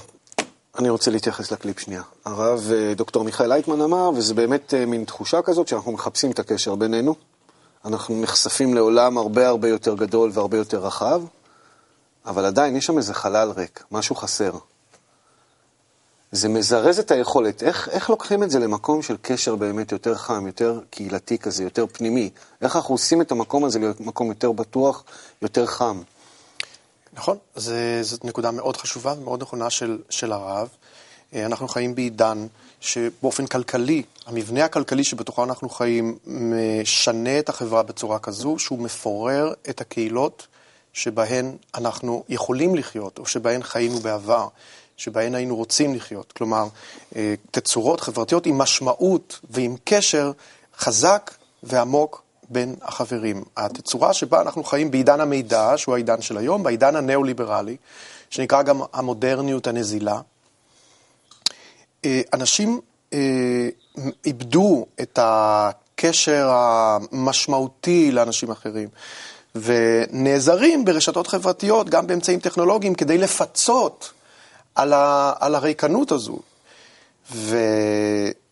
[0.80, 2.02] אני רוצה להתייחס לקליפ שנייה.
[2.26, 6.40] הרב אה, דוקטור מיכאל לייטמן אמר, וזה באמת אה, מין תחושה כזאת שאנחנו מחפשים את
[6.40, 7.16] הקשר בינינו.
[7.86, 11.22] אנחנו נחשפים לעולם הרבה הרבה יותר גדול והרבה יותר רחב,
[12.26, 14.52] אבל עדיין יש שם איזה חלל ריק, משהו חסר.
[16.32, 17.64] זה מזרז את היכולת.
[17.64, 21.86] איך, איך לוקחים את זה למקום של קשר באמת יותר חם, יותר קהילתי כזה, יותר
[21.92, 22.30] פנימי?
[22.62, 25.04] איך אנחנו עושים את המקום הזה להיות מקום יותר בטוח,
[25.42, 26.02] יותר חם?
[27.14, 30.68] נכון, זה, זאת נקודה מאוד חשובה ומאוד נכונה של, של הרב.
[31.34, 32.48] אה, אנחנו חיים בעידן
[32.82, 39.82] שבאופן כלכלי, המבנה הכלכלי שבתוכו אנחנו חיים משנה את החברה בצורה כזו שהוא מפורר את
[39.82, 40.48] הקהילות
[40.94, 44.48] שבהן אנחנו יכולים לחיות או שבהן חיינו בעבר.
[44.98, 46.32] שבהן היינו רוצים לחיות.
[46.32, 46.68] כלומר,
[47.16, 50.32] אה, תצורות חברתיות עם משמעות ועם קשר
[50.78, 51.32] חזק
[51.64, 53.44] ועמוק בין החברים.
[53.58, 57.78] התצורה שבה אנחנו חיים בעידן המידע, שהוא העידן של היום, בעידן הניאו-ליברלי,
[58.30, 60.22] שנקרא גם המודרניות הנזילה,
[62.06, 62.80] אה, אנשים
[63.14, 63.70] אה,
[64.26, 68.90] איבדו את הקשר המשמעותי לאנשים אחרים.
[69.56, 74.14] ונעזרים ברשתות חברתיות, גם באמצעים טכנולוגיים, כדי לפצות
[74.78, 76.38] על, ה, על הריקנות הזו.
[77.32, 77.58] ו,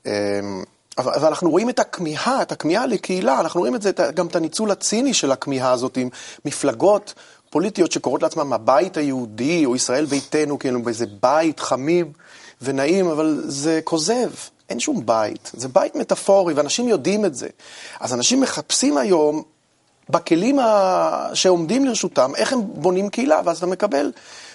[0.06, 0.64] אמ,
[0.98, 5.14] ואנחנו רואים את הכמיהה, את הכמיהה לקהילה, אנחנו רואים את זה, גם את הניצול הציני
[5.14, 6.10] של הכמיהה הזאת עם
[6.46, 7.14] מפלגות
[7.50, 12.12] פוליטיות שקוראות לעצמן הבית היהודי או ישראל ביתנו, כאילו באיזה בית חמים
[12.62, 14.30] ונעים, אבל זה כוזב.
[14.70, 17.48] אין שום בית, זה בית מטאפורי, ואנשים יודעים את זה.
[18.00, 19.44] אז אנשים מחפשים היום
[20.10, 21.30] בכלים ה...
[21.34, 24.12] שעומדים לרשותם, איך הם בונים קהילה, ואז אתה מקבל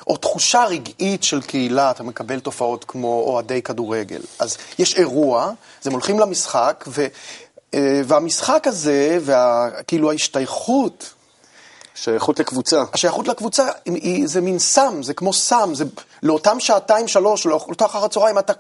[0.07, 4.21] או תחושה רגעית של קהילה, אתה מקבל תופעות כמו אוהדי כדורגל.
[4.39, 7.07] אז יש אירוע, אז הם הולכים למשחק, ו,
[7.75, 11.15] אה, והמשחק הזה, וכאילו ההשתייכות...
[11.95, 12.85] שייכות לקבוצה.
[12.93, 15.85] השייכות לקבוצה היא, זה מין סם, זה כמו סם, זה
[16.23, 18.53] לאותם שעתיים, שלוש, לאותה אחר הצהריים, אתה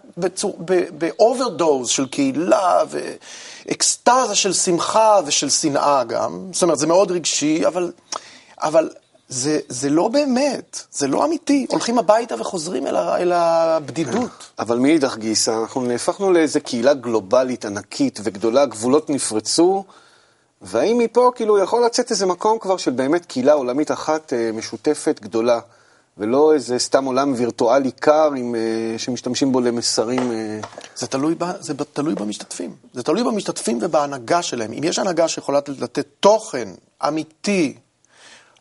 [0.90, 6.46] באוברדוז של קהילה ואקסטזה של שמחה ושל שנאה גם.
[6.52, 7.92] זאת אומרת, זה מאוד רגשי, אבל,
[8.58, 8.90] אבל
[9.30, 11.66] זה, זה לא באמת, זה לא אמיתי.
[11.70, 14.30] הולכים הביתה וחוזרים אל, ה, אל הבדידות.
[14.58, 19.84] אבל מאידך גיסא, אנחנו נהפכנו לאיזו קהילה גלובלית ענקית וגדולה, גבולות נפרצו,
[20.62, 25.20] והאם מפה כאילו יכול לצאת איזה מקום כבר של באמת קהילה עולמית אחת אה, משותפת
[25.22, 25.60] גדולה,
[26.18, 30.32] ולא איזה סתם עולם וירטואלי קר עם, אה, שמשתמשים בו למסרים...
[30.32, 30.60] אה...
[30.96, 32.74] זה תלוי, ב, זה תלוי במשתתפים.
[32.94, 34.72] זה תלוי במשתתפים ובהנהגה שלהם.
[34.72, 36.68] אם יש הנהגה שיכולה לתת תוכן
[37.08, 37.74] אמיתי,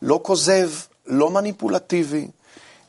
[0.02, 0.70] לא כוזב,
[1.06, 2.28] לא מניפולטיבי,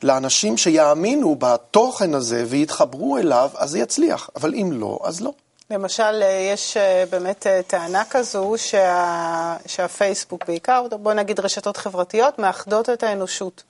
[0.02, 5.32] לאנשים שיאמינו בתוכן הזה ויתחברו אליו, אז זה יצליח, אבל אם לא, אז לא.
[5.70, 9.56] למשל, אה, יש אה, באמת אה, טענה כזו שה...
[9.66, 13.62] שהפייסבוק בעיקר, בוא נגיד רשתות חברתיות, מאחדות את האנושות.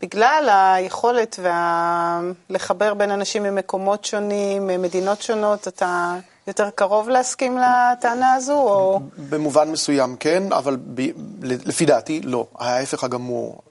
[0.00, 2.20] בגלל היכולת וה...
[2.50, 9.00] לחבר בין אנשים ממקומות שונים, ממדינות שונות, אתה יותר קרוב להסכים לטענה הזו, או...
[9.28, 11.02] במובן מסוים כן, אבל ב...
[11.42, 12.46] לפי דעתי לא.
[12.58, 13.62] ההפך הגמור.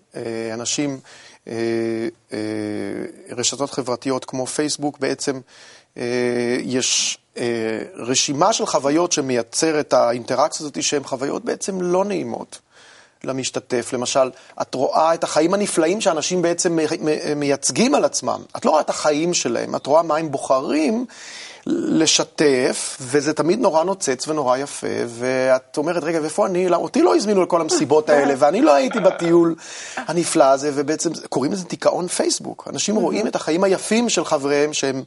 [0.53, 0.99] אנשים,
[3.29, 5.39] רשתות חברתיות כמו פייסבוק, בעצם
[6.59, 7.17] יש
[7.95, 12.59] רשימה של חוויות שמייצר את האינטראקציה הזאת, שהן חוויות בעצם לא נעימות.
[13.25, 13.93] למשתתף.
[13.93, 14.31] למשל,
[14.62, 16.79] את רואה את החיים הנפלאים שאנשים בעצם
[17.36, 18.41] מייצגים על עצמם.
[18.57, 21.05] את לא רואה את החיים שלהם, את רואה מה הם בוחרים
[21.67, 26.69] לשתף, וזה תמיד נורא נוצץ ונורא יפה, ואת אומרת, רגע, ואיפה אני?
[26.69, 29.56] למה אותי לא הזמינו לכל המסיבות האלה, ואני לא הייתי בטיול
[29.95, 32.67] הנפלא הזה, ובעצם קוראים לזה דיכאון פייסבוק.
[32.73, 35.04] אנשים רואים את החיים היפים של חבריהם שהם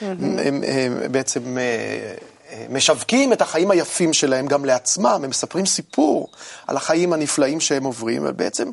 [0.00, 1.58] הם, הם, הם, בעצם...
[1.58, 2.14] אה,
[2.70, 6.28] משווקים את החיים היפים שלהם גם לעצמם, הם מספרים סיפור
[6.66, 8.70] על החיים הנפלאים שהם עוברים, ובעצם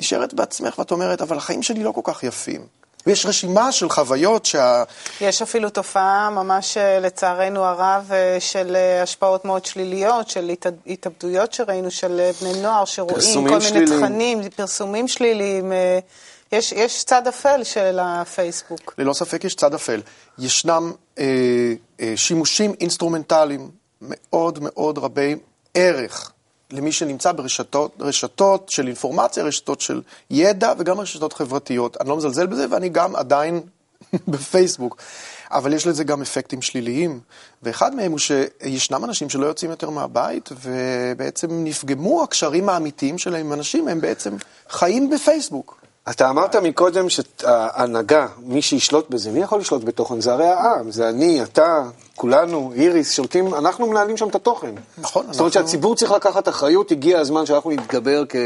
[0.00, 2.60] נשארת בעצמך ואת אומרת, אבל החיים שלי לא כל כך יפים.
[3.06, 4.82] ויש רשימה של חוויות שה...
[5.20, 10.50] יש אפילו תופעה ממש אה, לצערנו הרב אה, של אה, השפעות מאוד שליליות, של
[10.86, 15.72] התאבדויות שראינו, של בני נוער שרואים כל מיני תכנים, פרסומים שליליים.
[16.52, 18.94] יש, יש צד אפל של הפייסבוק.
[18.98, 20.00] ללא ספק יש צד אפל.
[20.38, 21.24] ישנם אה,
[22.00, 25.36] אה, שימושים אינסטרומנטליים מאוד מאוד רבי
[25.74, 26.32] ערך
[26.70, 31.96] למי שנמצא ברשתות רשתות של אינפורמציה, רשתות של ידע וגם רשתות חברתיות.
[32.00, 33.60] אני לא מזלזל בזה ואני גם עדיין
[34.28, 34.96] בפייסבוק.
[35.50, 37.20] אבל יש לזה גם אפקטים שליליים,
[37.62, 43.52] ואחד מהם הוא שישנם אנשים שלא יוצאים יותר מהבית, ובעצם נפגמו הקשרים האמיתיים שלהם עם
[43.52, 44.36] אנשים, הם בעצם
[44.68, 45.85] חיים בפייסבוק.
[46.10, 50.20] אתה אמרת מקודם שההנהגה, מי שישלוט בזה, מי יכול לשלוט בתוכן?
[50.20, 51.82] זה הרי העם, זה אני, אתה,
[52.16, 54.74] כולנו, איריס, שולטים, אנחנו מנהלים שם את התוכן.
[54.98, 55.26] נכון.
[55.30, 55.68] זאת אומרת אנחנו...
[55.68, 58.36] שהציבור צריך לקחת אחריות, הגיע הזמן שאנחנו נתגבר, כ...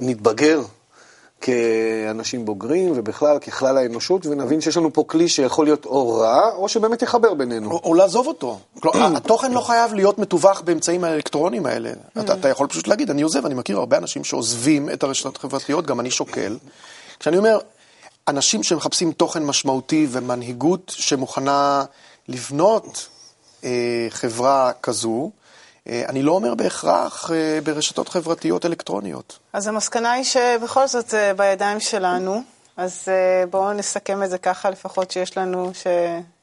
[0.00, 0.60] נתבגר
[1.40, 6.68] כאנשים בוגרים, ובכלל ככלל האנושות, ונבין שיש לנו פה כלי שיכול להיות או רע, או
[6.68, 7.70] שבאמת יחבר בינינו.
[7.70, 8.58] או, או לעזוב אותו.
[8.80, 11.90] כלומר, התוכן לא חייב להיות מתווך באמצעים האלקטרוניים האלה.
[12.20, 15.86] אתה, אתה יכול פשוט להגיד, אני עוזב, אני מכיר הרבה אנשים שעוזבים את הרשתות החברתיות,
[15.86, 16.56] גם אני שוקל.
[17.20, 17.58] כשאני אומר,
[18.28, 21.84] אנשים שמחפשים תוכן משמעותי ומנהיגות שמוכנה
[22.28, 23.08] לבנות
[23.64, 25.30] אה, חברה כזו,
[25.88, 29.38] אני לא אומר בהכרח אה, ברשתות חברתיות אלקטרוניות.
[29.52, 32.42] אז המסקנה היא שבכל זאת זה בידיים שלנו,
[32.76, 35.86] אז אה, בואו נסכם את זה ככה לפחות שיש לנו, ש...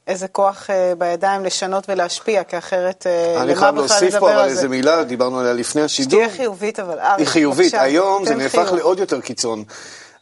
[0.08, 3.52] איזה כוח בידיים לשנות ולהשפיע, כי אחרת למה בכלל לדבר על זה?
[3.52, 6.22] אני חייב להוסיף פה אבל איזה מילה, דיברנו עליה לפני השידור.
[6.22, 9.64] שתהיה חיובית, אבל אריק, היא חיובית, היום זה נהפך לעוד יותר קיצון.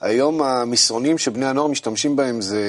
[0.01, 2.59] היום המסרונים שבני הנוער משתמשים בהם זה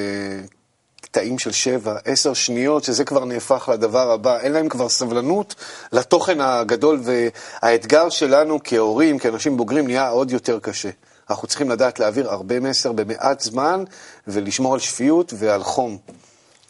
[1.11, 4.39] קטעים של שבע, עשר שניות, שזה כבר נהפך לדבר הבא.
[4.41, 5.55] אין להם כבר סבלנות
[5.93, 10.89] לתוכן הגדול, והאתגר שלנו כהורים, כאנשים בוגרים, נהיה עוד יותר קשה.
[11.31, 13.85] אנחנו צריכים לדעת להעביר הרבה מסר במעט זמן,
[14.27, 15.99] ולשמור על שפיות ועל חום.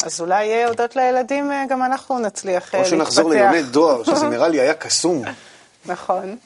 [0.05, 2.79] אז אולי הודות לילדים גם אנחנו נצליח להתפתח.
[2.79, 5.22] או שנחזור ליומי דואר, שזה נראה לי היה קסום.
[5.87, 6.37] נכון.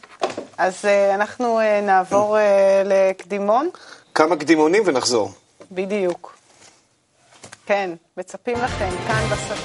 [0.58, 0.74] אז
[1.14, 2.36] אנחנו נעבור
[2.84, 3.68] לקדימון.
[4.14, 5.32] כמה קדימונים ונחזור.
[5.72, 6.39] בדיוק.
[7.70, 9.56] כן, מצפים לכם, כאן בצפון.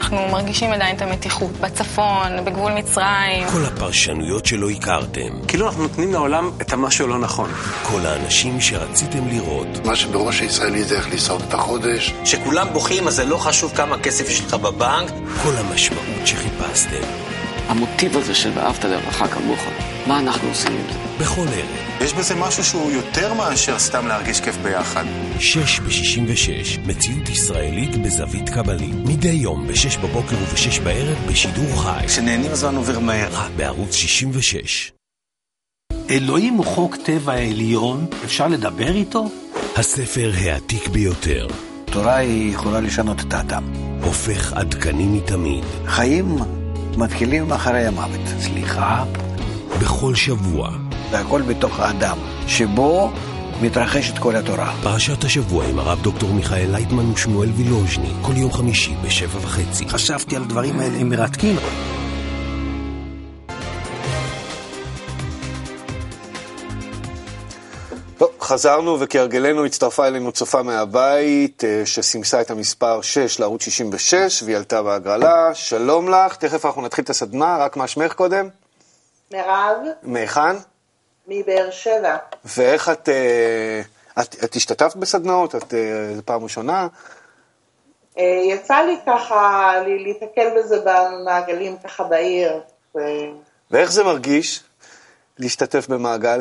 [0.00, 3.48] אנחנו מרגישים עדיין את המתיחות בצפון, בגבול מצרים.
[3.52, 5.46] כל הפרשנויות שלא הכרתם.
[5.48, 7.50] כאילו אנחנו נותנים לעולם את המשהו הלא נכון.
[7.82, 9.86] כל האנשים שרציתם לראות.
[9.86, 12.14] מה שבראש הישראלי זה איך לשרוד את החודש.
[12.24, 15.10] שכולם בוכים, אז זה לא חשוב כמה כסף יש לך בבנק.
[15.42, 17.29] כל המשמעות שחיפשתם.
[17.70, 19.60] המוטיב הזה של ואהבת לרעך כמוך,
[20.06, 20.98] מה אנחנו עושים עם זה?
[21.20, 22.00] בכל ערב.
[22.00, 25.04] יש בזה משהו שהוא יותר מאשר סתם להרגיש כיף ביחד.
[25.38, 28.94] שש בשישים ושש, מציאות ישראלית בזווית קבלית.
[28.94, 32.08] מדי יום בשש בבוקר ובשש בערב בשידור חי.
[32.08, 33.28] שנהנים הזמן עובר מהר.
[33.32, 34.92] רק בערוץ 66.
[36.10, 39.28] אלוהים הוא חוק טבע העליון, אפשר לדבר איתו?
[39.76, 41.46] הספר העתיק ביותר.
[41.84, 43.64] תורה היא יכולה לשנות את האדם.
[44.02, 45.64] הופך עדכני מתמיד.
[45.86, 46.38] חיים
[47.00, 48.20] מתחילים אחרי המוות.
[48.38, 49.04] סליחה?
[49.80, 50.70] בכל שבוע.
[51.10, 53.12] והכל בתוך האדם, שבו
[53.62, 54.72] מתרחשת כל התורה.
[54.82, 59.88] פרשת השבוע עם הרב דוקטור מיכאל לייטמן ושמואל וילוז'ני, כל יום חמישי בשבע וחצי.
[59.88, 61.56] חשבתי על דברים האלה, מרתקים.
[68.50, 75.54] חזרנו וכהרגלנו הצטרפה אלינו צופה מהבית שסימסה את המספר 6 לערוץ 66 והיא עלתה בהגרלה.
[75.54, 78.48] שלום לך, תכף אנחנו נתחיל את הסדנה, רק מה שמך קודם?
[79.32, 79.76] מירב.
[80.02, 80.56] מהיכן?
[81.28, 82.16] מבאר שבע.
[82.44, 83.08] ואיך את,
[84.20, 85.54] את, את השתתפת בסדנאות?
[85.54, 85.74] את,
[86.16, 86.88] זו פעם ראשונה?
[88.16, 92.60] יצא לי ככה להתקל בזה במעגלים ככה בעיר.
[93.70, 94.62] ואיך זה מרגיש
[95.38, 96.40] להשתתף במעגל?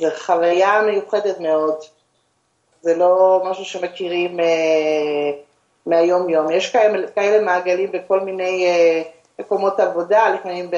[0.00, 1.74] זו חוויה מיוחדת מאוד.
[2.82, 5.30] זה לא משהו שמכירים אה,
[5.86, 6.50] מהיום-יום.
[6.50, 9.02] יש כאלה, כאלה מעגלים בכל מיני אה,
[9.38, 10.70] מקומות עבודה, לפעמים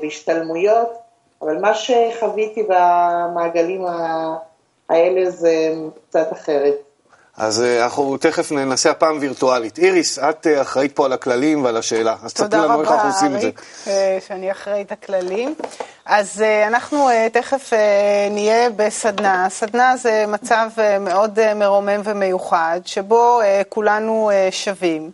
[0.00, 0.92] בהשתלמויות,
[1.42, 3.84] אבל מה שחוויתי במעגלים
[4.88, 5.74] האלה זה
[6.08, 6.83] קצת אחרת.
[7.36, 9.78] אז אנחנו תכף ננסה הפעם וירטואלית.
[9.78, 13.40] איריס, את אחראית פה על הכללים ועל השאלה, אז תספרי לנו איך אנחנו עושים את
[13.40, 13.50] זה.
[13.50, 15.54] תודה רבה, אריק, שאני אחראית הכללים.
[16.06, 17.72] אז אנחנו תכף
[18.30, 19.46] נהיה בסדנה.
[19.50, 20.70] סדנה זה מצב
[21.00, 25.10] מאוד מרומם ומיוחד, שבו כולנו שווים.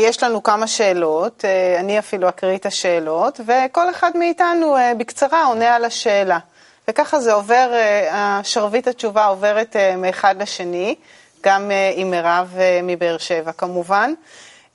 [0.00, 1.44] יש לנו כמה שאלות,
[1.78, 6.38] אני אפילו אקריא את השאלות, וכל אחד מאיתנו בקצרה עונה על השאלה.
[6.88, 7.70] וככה זה עובר,
[8.12, 10.94] השרביט התשובה עוברת מאחד לשני,
[11.42, 14.12] גם uh, עם מירב uh, מבאר שבע כמובן.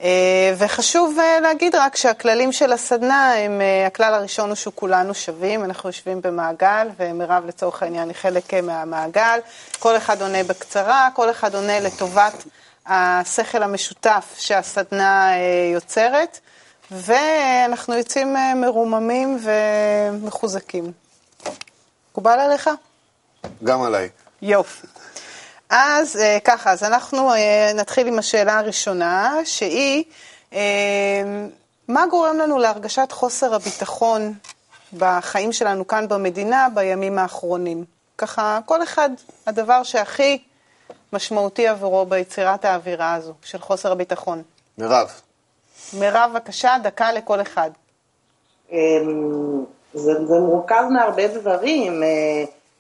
[0.04, 5.64] אה, וחשוב אה, להגיד רק שהכללים של הסדנה, הם, אה, הכלל הראשון הוא שכולנו שווים,
[5.66, 9.40] אנחנו יושבים במעגל, ומירב לצורך העניין היא חלק מהמעגל,
[9.80, 12.44] כל אחד עונה בקצרה, כל אחד עונה לטובת
[12.86, 15.32] השכל המשותף שהסדנה
[15.74, 16.40] יוצרת,
[16.92, 20.92] ואנחנו יוצאים מרוממים ומחוזקים.
[22.12, 22.70] מקובל עליך?
[23.64, 24.10] גם עליי.
[24.42, 24.88] יופי.
[25.74, 30.04] אז אה, ככה, אז אנחנו אה, נתחיל עם השאלה הראשונה, שהיא,
[30.54, 30.60] אה,
[31.88, 34.34] מה גורם לנו להרגשת חוסר הביטחון
[34.98, 37.86] בחיים שלנו כאן במדינה בימים האחרונים?
[38.18, 39.10] ככה, כל אחד,
[39.48, 40.44] הדבר שהכי
[41.14, 44.44] משמעותי עבורו ביצירת האווירה הזו, של חוסר הביטחון.
[44.78, 45.12] מירב.
[45.94, 47.72] מירב, בבקשה, דקה לכל אחד.
[48.72, 48.78] אמ,
[49.94, 52.04] זה, זה מורכב מהרבה דברים.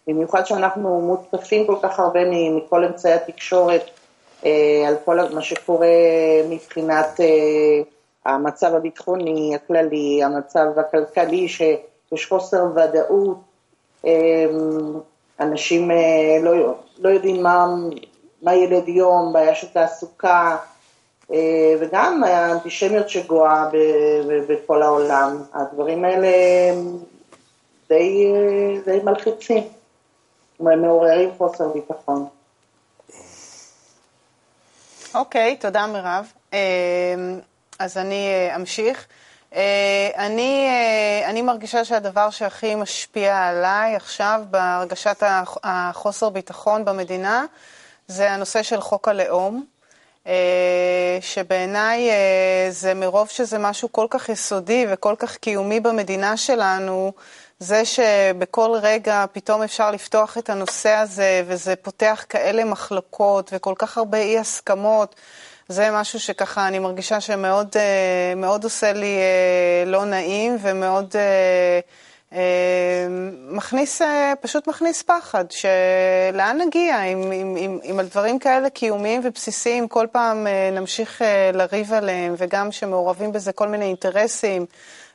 [0.08, 3.90] במיוחד שאנחנו מותקפים כל כך הרבה מכל אמצעי התקשורת
[4.46, 5.88] אה, על כל מה שקורה
[6.50, 7.82] מבחינת אה,
[8.26, 13.38] המצב הביטחוני הכללי, המצב הכלכלי, שיש חוסר ודאות,
[14.06, 14.46] אה,
[15.40, 15.92] אנשים
[16.42, 17.68] לא, לא יודעים מה,
[18.42, 20.58] מה ילד יום, בעיה של תעסוקה,
[21.80, 23.70] וגם האנטישמיות שגואה
[24.48, 25.38] בכל העולם.
[25.54, 26.28] הדברים האלה
[27.90, 28.34] די,
[28.86, 29.64] די מלחיצים.
[30.62, 32.28] מעוררים חוסר ביטחון.
[35.15, 36.32] אוקיי, okay, תודה מירב.
[36.54, 36.58] אמ,
[37.80, 39.08] אז אני אה, אמשיך.
[39.56, 45.24] אה, אני, אה, אני מרגישה שהדבר שהכי משפיע עליי עכשיו בהרגשת
[45.63, 47.45] החוסר ביטחון במדינה
[48.08, 49.65] זה הנושא של חוק הלאום,
[51.21, 52.10] שבעיניי
[52.69, 57.12] זה מרוב שזה משהו כל כך יסודי וכל כך קיומי במדינה שלנו,
[57.63, 63.97] זה שבכל רגע פתאום אפשר לפתוח את הנושא הזה, וזה פותח כאלה מחלוקות וכל כך
[63.97, 65.15] הרבה אי הסכמות,
[65.67, 71.80] זה משהו שככה אני מרגישה שמאוד אה, מאוד עושה לי אה, לא נעים ומאוד אה,
[73.50, 74.02] מכניס,
[74.41, 80.08] פשוט מכניס פחד, שלאן נגיע אם, אם, אם, אם על דברים כאלה קיומיים ובסיסיים כל
[80.12, 81.21] פעם נמשיך
[81.54, 84.65] לריב עליהם, וגם שמעורבים בזה כל מיני אינטרסים.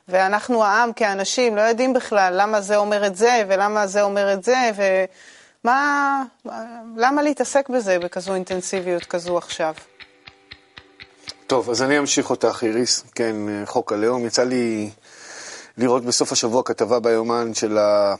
[0.09, 4.43] ואנחנו העם כאנשים לא יודעים בכלל למה זה אומר את זה ולמה זה אומר את
[4.43, 6.23] זה, ומה,
[6.97, 9.73] למה להתעסק בזה בכזו אינטנסיביות כזו עכשיו?
[11.47, 13.03] טוב, אז אני אמשיך אותך, איריס.
[13.15, 14.25] כן, חוק הלאום.
[14.25, 14.89] יצא לי
[15.77, 18.15] לראות בסוף השבוע כתבה ביומן של, ה...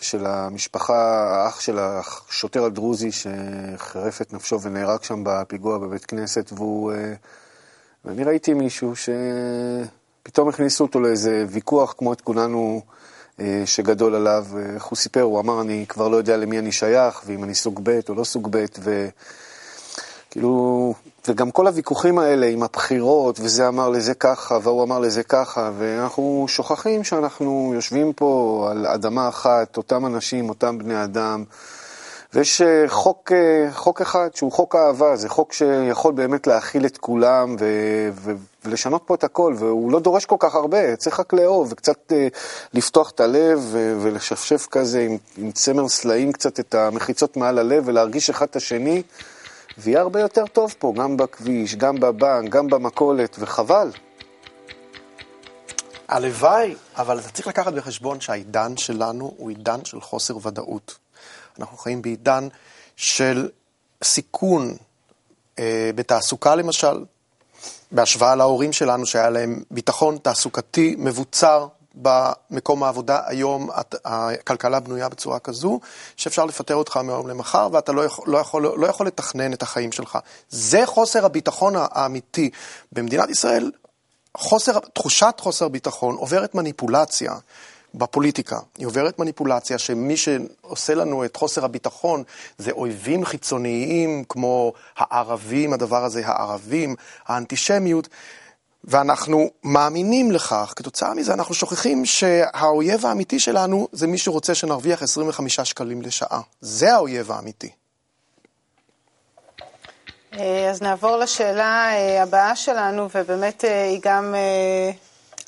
[0.00, 6.92] של המשפחה, האח של השוטר הדרוזי שחירף את נפשו ונהרג שם בפיגוע בבית כנסת, והוא...
[6.92, 7.14] אה,
[8.04, 9.08] ואני ראיתי מישהו ש...
[10.26, 12.80] פתאום הכניסו אותו לאיזה ויכוח כמו את כולנו
[13.40, 14.46] אה, שגדול עליו.
[14.74, 15.22] איך הוא סיפר?
[15.22, 18.24] הוא אמר, אני כבר לא יודע למי אני שייך, ואם אני סוג ב' או לא
[18.24, 18.64] סוג ב',
[20.28, 20.94] וכאילו,
[21.28, 26.44] וגם כל הוויכוחים האלה עם הבחירות, וזה אמר לזה ככה, והוא אמר לזה ככה, ואנחנו
[26.48, 31.44] שוכחים שאנחנו יושבים פה על אדמה אחת, אותם אנשים, אותם בני אדם.
[32.36, 36.96] ויש אה, חוק, אה, חוק אחד שהוא חוק האהבה, זה חוק שיכול באמת להכיל את
[36.98, 37.64] כולם ו,
[38.12, 38.32] ו,
[38.64, 42.28] ולשנות פה את הכל, והוא לא דורש כל כך הרבה, צריך רק לאהוב וקצת אה,
[42.74, 47.82] לפתוח את הלב ו, ולשפשף כזה עם, עם צמר סלעים קצת את המחיצות מעל הלב
[47.86, 49.02] ולהרגיש אחד את השני,
[49.78, 53.90] ויהיה הרבה יותר טוב פה, גם בכביש, גם בבנק, גם במכולת, וחבל.
[56.08, 61.05] הלוואי, אבל אתה צריך לקחת בחשבון שהעידן שלנו הוא עידן של חוסר ודאות.
[61.58, 62.48] אנחנו חיים בעידן
[62.96, 63.48] של
[64.04, 64.76] סיכון
[65.58, 67.04] אה, בתעסוקה למשל,
[67.92, 71.66] בהשוואה להורים שלנו שהיה להם ביטחון תעסוקתי מבוצר
[71.96, 73.70] במקום העבודה, היום
[74.04, 75.80] הכלכלה בנויה בצורה כזו,
[76.16, 79.92] שאפשר לפטר אותך מהיום למחר ואתה לא יכול, לא, יכול, לא יכול לתכנן את החיים
[79.92, 80.18] שלך.
[80.48, 82.50] זה חוסר הביטחון האמיתי.
[82.92, 83.70] במדינת ישראל,
[84.36, 87.32] חוסר, תחושת חוסר ביטחון עוברת מניפולציה.
[87.96, 88.58] בפוליטיקה.
[88.78, 92.22] היא עוברת מניפולציה שמי שעושה לנו את חוסר הביטחון
[92.58, 96.94] זה אויבים חיצוניים כמו הערבים, הדבר הזה, הערבים,
[97.26, 98.08] האנטישמיות.
[98.84, 105.60] ואנחנו מאמינים לכך, כתוצאה מזה אנחנו שוכחים שהאויב האמיתי שלנו זה מי שרוצה שנרוויח 25
[105.60, 106.40] שקלים לשעה.
[106.60, 107.70] זה האויב האמיתי.
[110.38, 114.34] אה, אז נעבור לשאלה אה, הבאה שלנו, ובאמת אה, היא גם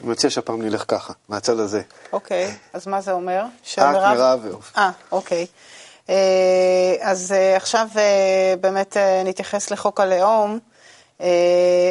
[0.00, 1.82] אני מציע שהפעם נלך ככה, מהצד הזה.
[2.12, 3.44] אוקיי, אז מה זה אומר?
[3.62, 4.80] את, מירב ועופר.
[4.80, 5.46] אה, אוקיי.
[6.08, 10.58] אה, אז אה, עכשיו אה, באמת נתייחס לחוק הלאום.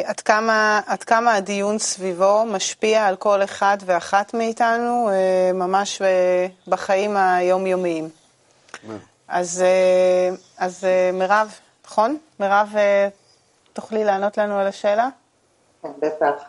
[0.04, 5.10] עד כמה, עד כמה הדיון סביבו משפיע על כל אחד ואחת מאיתנו,
[5.54, 6.02] ממש
[6.68, 8.08] בחיים היומיומיים.
[9.28, 9.64] אז,
[10.58, 11.54] אז מירב,
[11.86, 12.16] נכון?
[12.40, 12.74] מירב,
[13.72, 15.08] תוכלי לענות לנו על השאלה?
[15.82, 16.42] כן, בטח.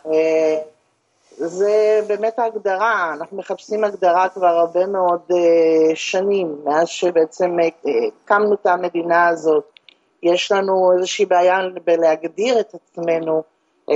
[1.47, 7.67] זה באמת ההגדרה, אנחנו מחפשים הגדרה כבר הרבה מאוד אה, שנים, מאז שבעצם אה,
[8.25, 9.63] הקמנו את המדינה הזאת.
[10.23, 13.43] יש לנו איזושהי בעיה בלהגדיר את עצמנו
[13.89, 13.95] אה,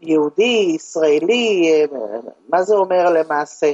[0.00, 1.98] יהודי, ישראלי, אה,
[2.48, 3.72] מה זה אומר למעשה.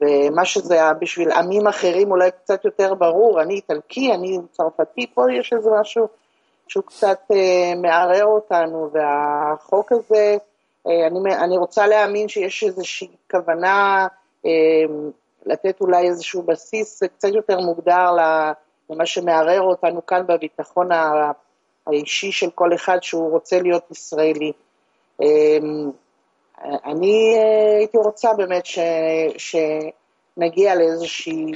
[0.00, 5.22] ומה שזה היה בשביל עמים אחרים אולי קצת יותר ברור, אני איטלקי, אני צרפתי, פה
[5.32, 6.08] יש איזה משהו
[6.68, 10.36] שהוא קצת אה, מערער אותנו, והחוק הזה,
[10.86, 14.06] אני, אני רוצה להאמין שיש איזושהי כוונה
[14.46, 14.50] אה,
[15.46, 18.10] לתת אולי איזשהו בסיס קצת יותר מוגדר
[18.90, 20.88] למה שמערער אותנו כאן בביטחון
[21.86, 24.52] האישי של כל אחד שהוא רוצה להיות ישראלי.
[25.22, 25.58] אה,
[26.84, 28.78] אני אה, הייתי רוצה באמת ש,
[29.38, 31.52] שנגיע לאיזושהי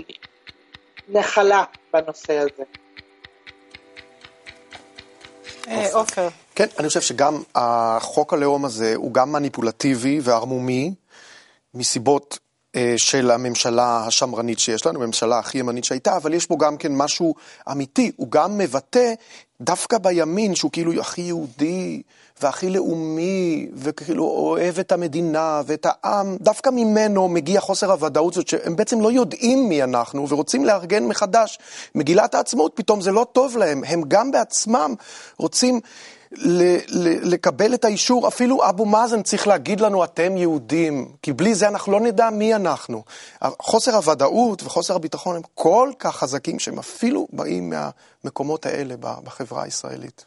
[1.09, 2.64] נחלה בנושא הזה.
[5.67, 6.29] אה, עופר.
[6.55, 10.95] כן, אני חושב שגם החוק הלאום הזה הוא גם מניפולטיבי וערמומי,
[11.75, 12.39] מסיבות
[12.77, 16.93] אה, של הממשלה השמרנית שיש לנו, הממשלה הכי ימנית שהייתה, אבל יש בו גם כן
[16.97, 17.35] משהו
[17.71, 19.14] אמיתי, הוא גם מבטא
[19.61, 22.02] דווקא בימין, שהוא כאילו הכי יהודי
[22.42, 28.76] והכי לאומי, וכאילו אוהב את המדינה ואת העם, דווקא ממנו מגיע חוסר הוודאות הזאת, שהם
[28.76, 31.59] בעצם לא יודעים מי אנחנו ורוצים לארגן מחדש.
[31.94, 34.94] מגילת העצמאות פתאום זה לא טוב להם, הם גם בעצמם
[35.38, 35.80] רוצים...
[36.37, 41.55] ל- ל- לקבל את האישור, אפילו אבו מאזן צריך להגיד לנו אתם יהודים, כי בלי
[41.55, 43.05] זה אנחנו לא נדע מי אנחנו.
[43.61, 47.72] חוסר הוודאות וחוסר הביטחון הם כל כך חזקים שהם אפילו באים
[48.24, 50.24] מהמקומות האלה בחברה הישראלית.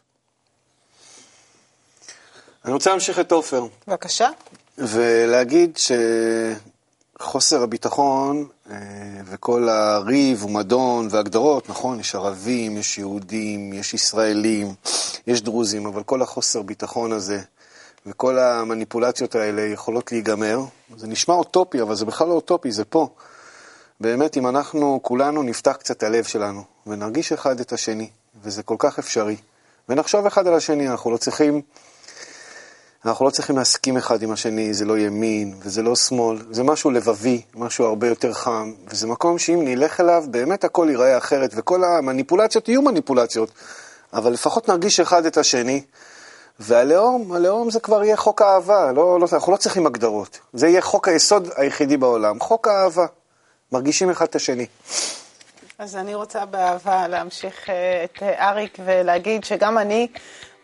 [2.64, 3.66] אני רוצה להמשיך את עופר.
[3.88, 4.28] בבקשה.
[4.78, 5.78] ולהגיד
[7.20, 8.76] שחוסר הביטחון אה,
[9.24, 14.74] וכל הריב ומדון והגדרות, נכון, יש ערבים, יש יהודים, יש ישראלים,
[15.26, 17.40] יש דרוזים, אבל כל החוסר ביטחון הזה
[18.06, 20.60] וכל המניפולציות האלה יכולות להיגמר.
[20.96, 23.08] זה נשמע אוטופי, אבל זה בכלל לא אוטופי, זה פה.
[24.00, 28.10] באמת, אם אנחנו כולנו נפתח קצת את הלב שלנו ונרגיש אחד את השני,
[28.42, 29.36] וזה כל כך אפשרי,
[29.88, 31.62] ונחשוב אחד על השני, אנחנו לא צריכים...
[33.04, 36.90] אנחנו לא צריכים להסכים אחד עם השני, זה לא ימין וזה לא שמאל, זה משהו
[36.90, 41.84] לבבי, משהו הרבה יותר חם, וזה מקום שאם נלך אליו, באמת הכל ייראה אחרת, וכל
[41.84, 43.50] המניפולציות יהיו מניפולציות,
[44.12, 45.82] אבל לפחות נרגיש אחד את השני,
[46.58, 50.80] והלאום, הלאום זה כבר יהיה חוק האהבה, לא, לא, אנחנו לא צריכים הגדרות, זה יהיה
[50.80, 53.06] חוק היסוד היחידי בעולם, חוק האהבה,
[53.72, 54.66] מרגישים אחד את השני.
[55.78, 60.08] אז אני רוצה באהבה להמשיך אה, את אה, אריק ולהגיד שגם אני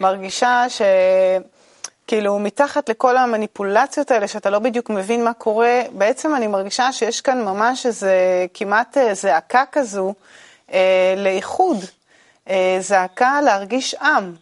[0.01, 0.83] מרגישה ש...
[2.07, 7.21] כאילו, מתחת לכל המניפולציות האלה, שאתה לא בדיוק מבין מה קורה, בעצם אני מרגישה שיש
[7.21, 10.15] כאן ממש איזה כמעט אה, זעקה כזו
[10.73, 11.77] אה, לאיחוד,
[12.51, 14.35] אה, זעקה להרגיש עם.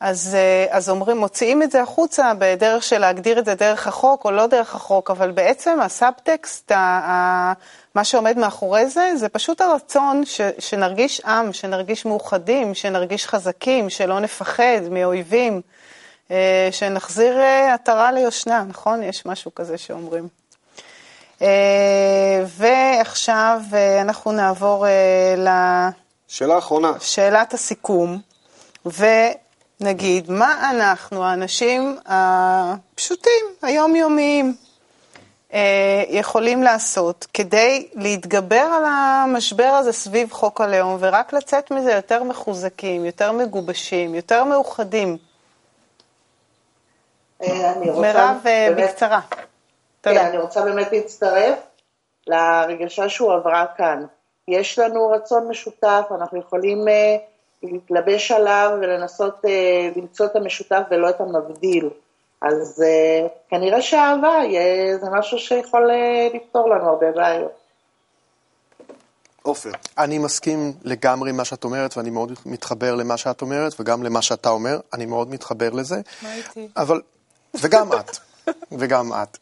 [0.00, 4.24] אז, אה, אז אומרים, מוציאים את זה החוצה בדרך של להגדיר את זה דרך החוק
[4.24, 7.52] או לא דרך החוק, אבל בעצם הסאבטקסט, ה, ה,
[7.94, 14.20] מה שעומד מאחורי זה, זה פשוט הרצון ש, שנרגיש עם, שנרגיש מאוחדים, שנרגיש חזקים, שלא
[14.20, 15.60] נפחד מאויבים.
[16.30, 19.02] אה, שנחזיר אה, עטרה ליושנה, נכון?
[19.02, 20.28] יש משהו כזה שאומרים.
[21.42, 23.60] אה, ועכשיו
[24.00, 24.86] אנחנו נעבור
[25.36, 25.48] ל...
[26.28, 26.92] שאלה אחרונה.
[27.00, 28.18] שאלת הסיכום,
[28.86, 34.54] ונגיד, מה אנחנו, האנשים הפשוטים, היומיומיים,
[36.08, 43.04] יכולים לעשות כדי להתגבר על המשבר הזה סביב חוק הלאום ורק לצאת מזה יותר מחוזקים,
[43.04, 45.18] יותר מגובשים, יותר מאוחדים?
[47.42, 49.20] אה, מירב, אה, בקצרה.
[50.02, 51.58] כן, אני רוצה באמת להצטרף
[52.26, 54.04] לרגשה שהוא עברה כאן.
[54.48, 56.90] יש לנו רצון משותף, אנחנו יכולים uh,
[57.62, 61.90] להתלבש עליו ולנסות uh, למצוא את המשותף ולא את המבדיל.
[62.42, 64.38] אז uh, כנראה שאהבה
[65.00, 67.52] זה משהו שיכול uh, לפתור לנו הרבה בעיות.
[69.42, 69.70] עופר.
[69.98, 74.22] אני מסכים לגמרי עם מה שאת אומרת, ואני מאוד מתחבר למה שאת אומרת, וגם למה
[74.22, 75.96] שאתה אומר, אני מאוד מתחבר לזה.
[76.22, 76.68] מה איתי?
[76.76, 77.00] אבל
[77.60, 78.16] וגם את,
[78.78, 79.38] וגם את.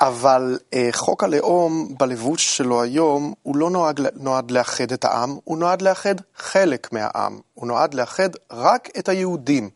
[0.00, 5.58] אבל אה, חוק הלאום בלבוש שלו היום, הוא לא נועד, נועד לאחד את העם, הוא
[5.58, 7.40] נועד לאחד חלק מהעם.
[7.54, 9.70] הוא נועד לאחד רק את היהודים.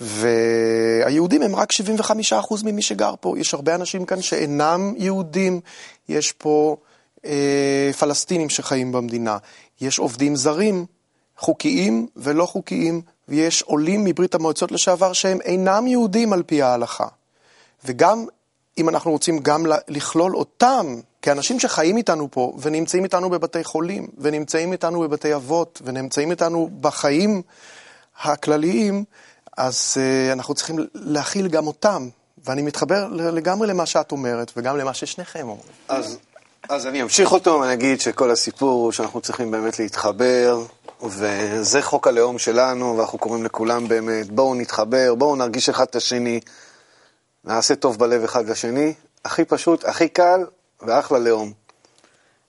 [0.00, 3.38] והיהודים הם רק 75% ממי שגר פה.
[3.38, 5.60] יש הרבה אנשים כאן שאינם יהודים.
[6.08, 6.76] יש פה
[7.24, 9.38] אה, פלסטינים שחיים במדינה.
[9.80, 10.86] יש עובדים זרים,
[11.36, 17.06] חוקיים ולא חוקיים, ויש עולים מברית המועצות לשעבר שהם אינם יהודים על פי ההלכה.
[17.84, 18.26] וגם
[18.78, 24.72] אם אנחנו רוצים גם לכלול אותם כאנשים שחיים איתנו פה ונמצאים איתנו בבתי חולים ונמצאים
[24.72, 27.42] איתנו בבתי אבות ונמצאים איתנו בחיים
[28.22, 29.04] הכלליים,
[29.56, 32.08] אז uh, אנחנו צריכים להכיל גם אותם.
[32.44, 35.72] ואני מתחבר לגמרי למה שאת אומרת וגם למה ששניכם אומרים.
[35.88, 36.18] אז,
[36.68, 40.62] אז אני אמשיך אותו ואני אגיד שכל הסיפור הוא שאנחנו צריכים באמת להתחבר,
[41.02, 46.40] וזה חוק הלאום שלנו, ואנחנו קוראים לכולם באמת, בואו נתחבר, בואו נרגיש אחד את השני,
[47.44, 48.94] נעשה טוב בלב אחד לשני.
[49.24, 50.44] הכי פשוט, הכי קל
[50.82, 51.52] ואחלה לאום.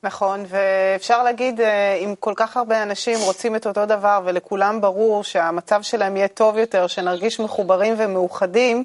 [0.03, 5.23] נכון, ואפשר להגיד, אה, אם כל כך הרבה אנשים רוצים את אותו דבר ולכולם ברור
[5.23, 8.83] שהמצב שלהם יהיה טוב יותר, שנרגיש מחוברים ומאוחדים,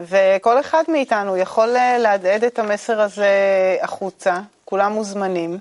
[0.00, 3.28] וכל אחד מאיתנו יכול אה, להדהד את המסר הזה
[3.82, 5.58] החוצה, כולם מוזמנים.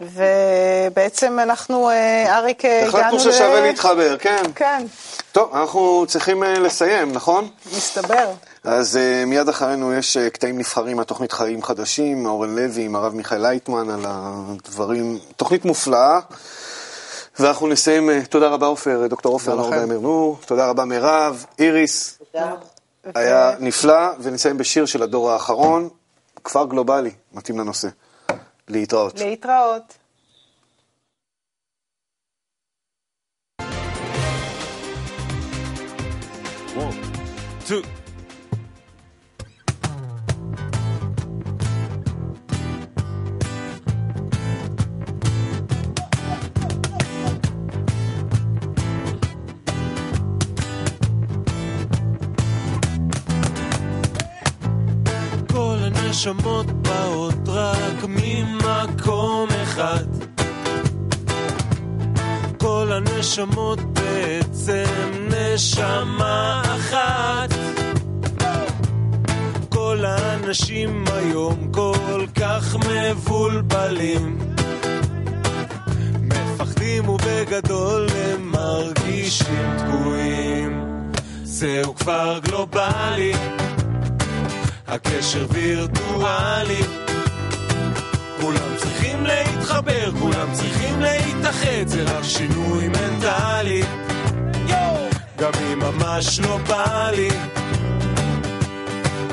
[0.00, 2.88] ובעצם אנחנו, אה, אריק, הגענו ל...
[2.88, 4.42] החלטנו ששווה להתחבר, כן.
[4.54, 4.86] כן.
[5.32, 7.48] טוב, אנחנו צריכים לסיים, נכון?
[7.76, 8.30] מסתבר.
[8.64, 13.14] אז uh, מיד אחרינו יש uh, קטעים נבחרים מהתוכנית חיים חדשים, אורן לוי עם הרב
[13.14, 16.20] מיכאל לייטמן על הדברים, תוכנית מופלאה.
[17.38, 22.18] ואנחנו נסיים, uh, תודה רבה עופר, דוקטור עופר נור באמר נור, תודה רבה מירב, איריס,
[22.32, 22.54] תודה.
[23.14, 25.88] היה נפלא, ונסיים בשיר של הדור האחרון,
[26.44, 27.88] כפר גלובלי, מתאים לנושא.
[28.70, 29.18] להתראות.
[29.18, 29.98] להתראות.
[36.76, 36.94] One,
[37.66, 37.97] two.
[56.18, 60.04] הנשמות באות רק ממקום אחד.
[62.58, 64.84] כל הנשמות בעצם
[65.30, 67.54] נשמה אחת.
[69.68, 74.38] כל האנשים היום כל כך מבולבלים.
[76.20, 80.84] מפחדים ובגדול הם מרגישים תקועים.
[81.42, 83.32] זהו כבר גלובלי.
[84.88, 86.82] הקשר וירטואלי.
[88.40, 93.82] כולם צריכים להתחבר, כולם צריכים להתאחד, זה רק שינוי מנטלי.
[95.38, 97.28] גם אם ממש לא בא לי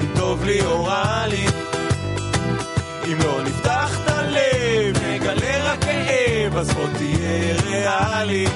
[0.01, 1.45] אם טוב לי או רע לי.
[3.05, 8.47] אם לא נפתח את הלב, נגלה רק כאב, אז בוא תהיה ריאלי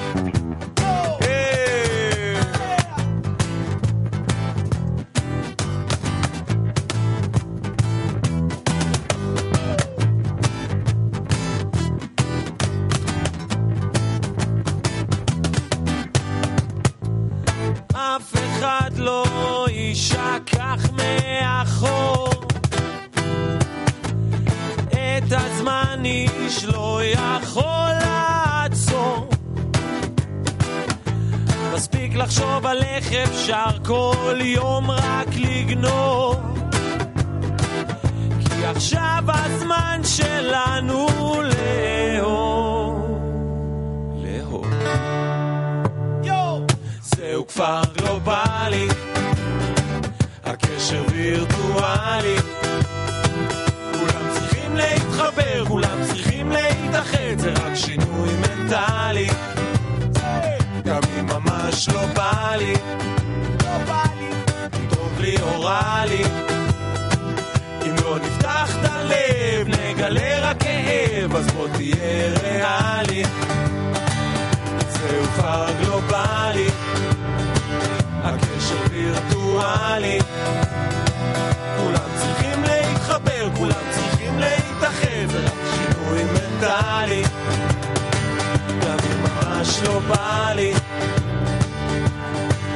[89.80, 90.72] ממש לא בא לי,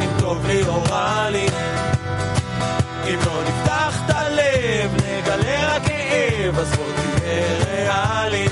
[0.01, 1.47] אם טוב לי או רע לי.
[3.07, 8.47] אם לא נפתח את הלב, נגלה רק כאב, אז בוא תהיה ריאלי.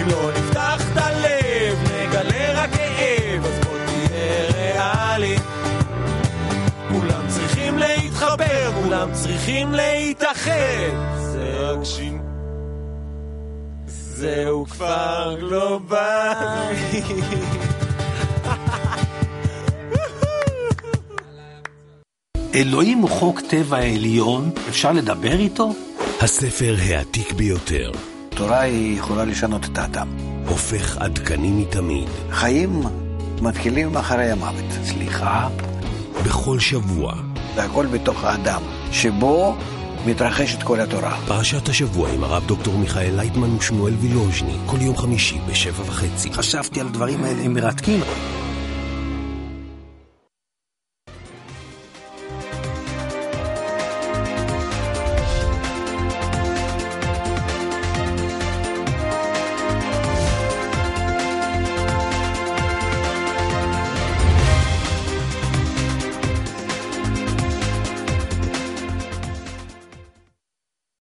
[0.00, 5.36] אם לא נפתח את הלב, נגלה רק כאב, אז בוא תהיה ריאלי.
[6.88, 10.92] כולם צריכים להתחבר, כולם צריכים להתאחד.
[11.16, 12.11] זה רק שין...
[14.22, 17.02] זהו כפר גלובלי.
[22.54, 25.72] אלוהים הוא חוק טבע העליון, אפשר לדבר איתו?
[26.20, 27.90] הספר העתיק ביותר.
[28.28, 30.08] תורה היא יכולה לשנות את האדם.
[30.48, 32.08] הופך עדכני מתמיד.
[32.30, 32.82] חיים
[33.40, 34.64] מתחילים אחרי המוות.
[34.84, 35.48] סליחה?
[36.24, 37.14] בכל שבוע.
[37.56, 38.62] והכל בתוך האדם,
[38.92, 39.56] שבו
[40.06, 41.16] מתרחשת כל התורה.
[41.26, 46.32] פרשת השבוע עם הרב דוקטור מיכאל לייטמן ושמואל וילוז'ני, כל יום חמישי בשבע וחצי.
[46.32, 48.00] חשבתי על הדברים האלה, מרתקים.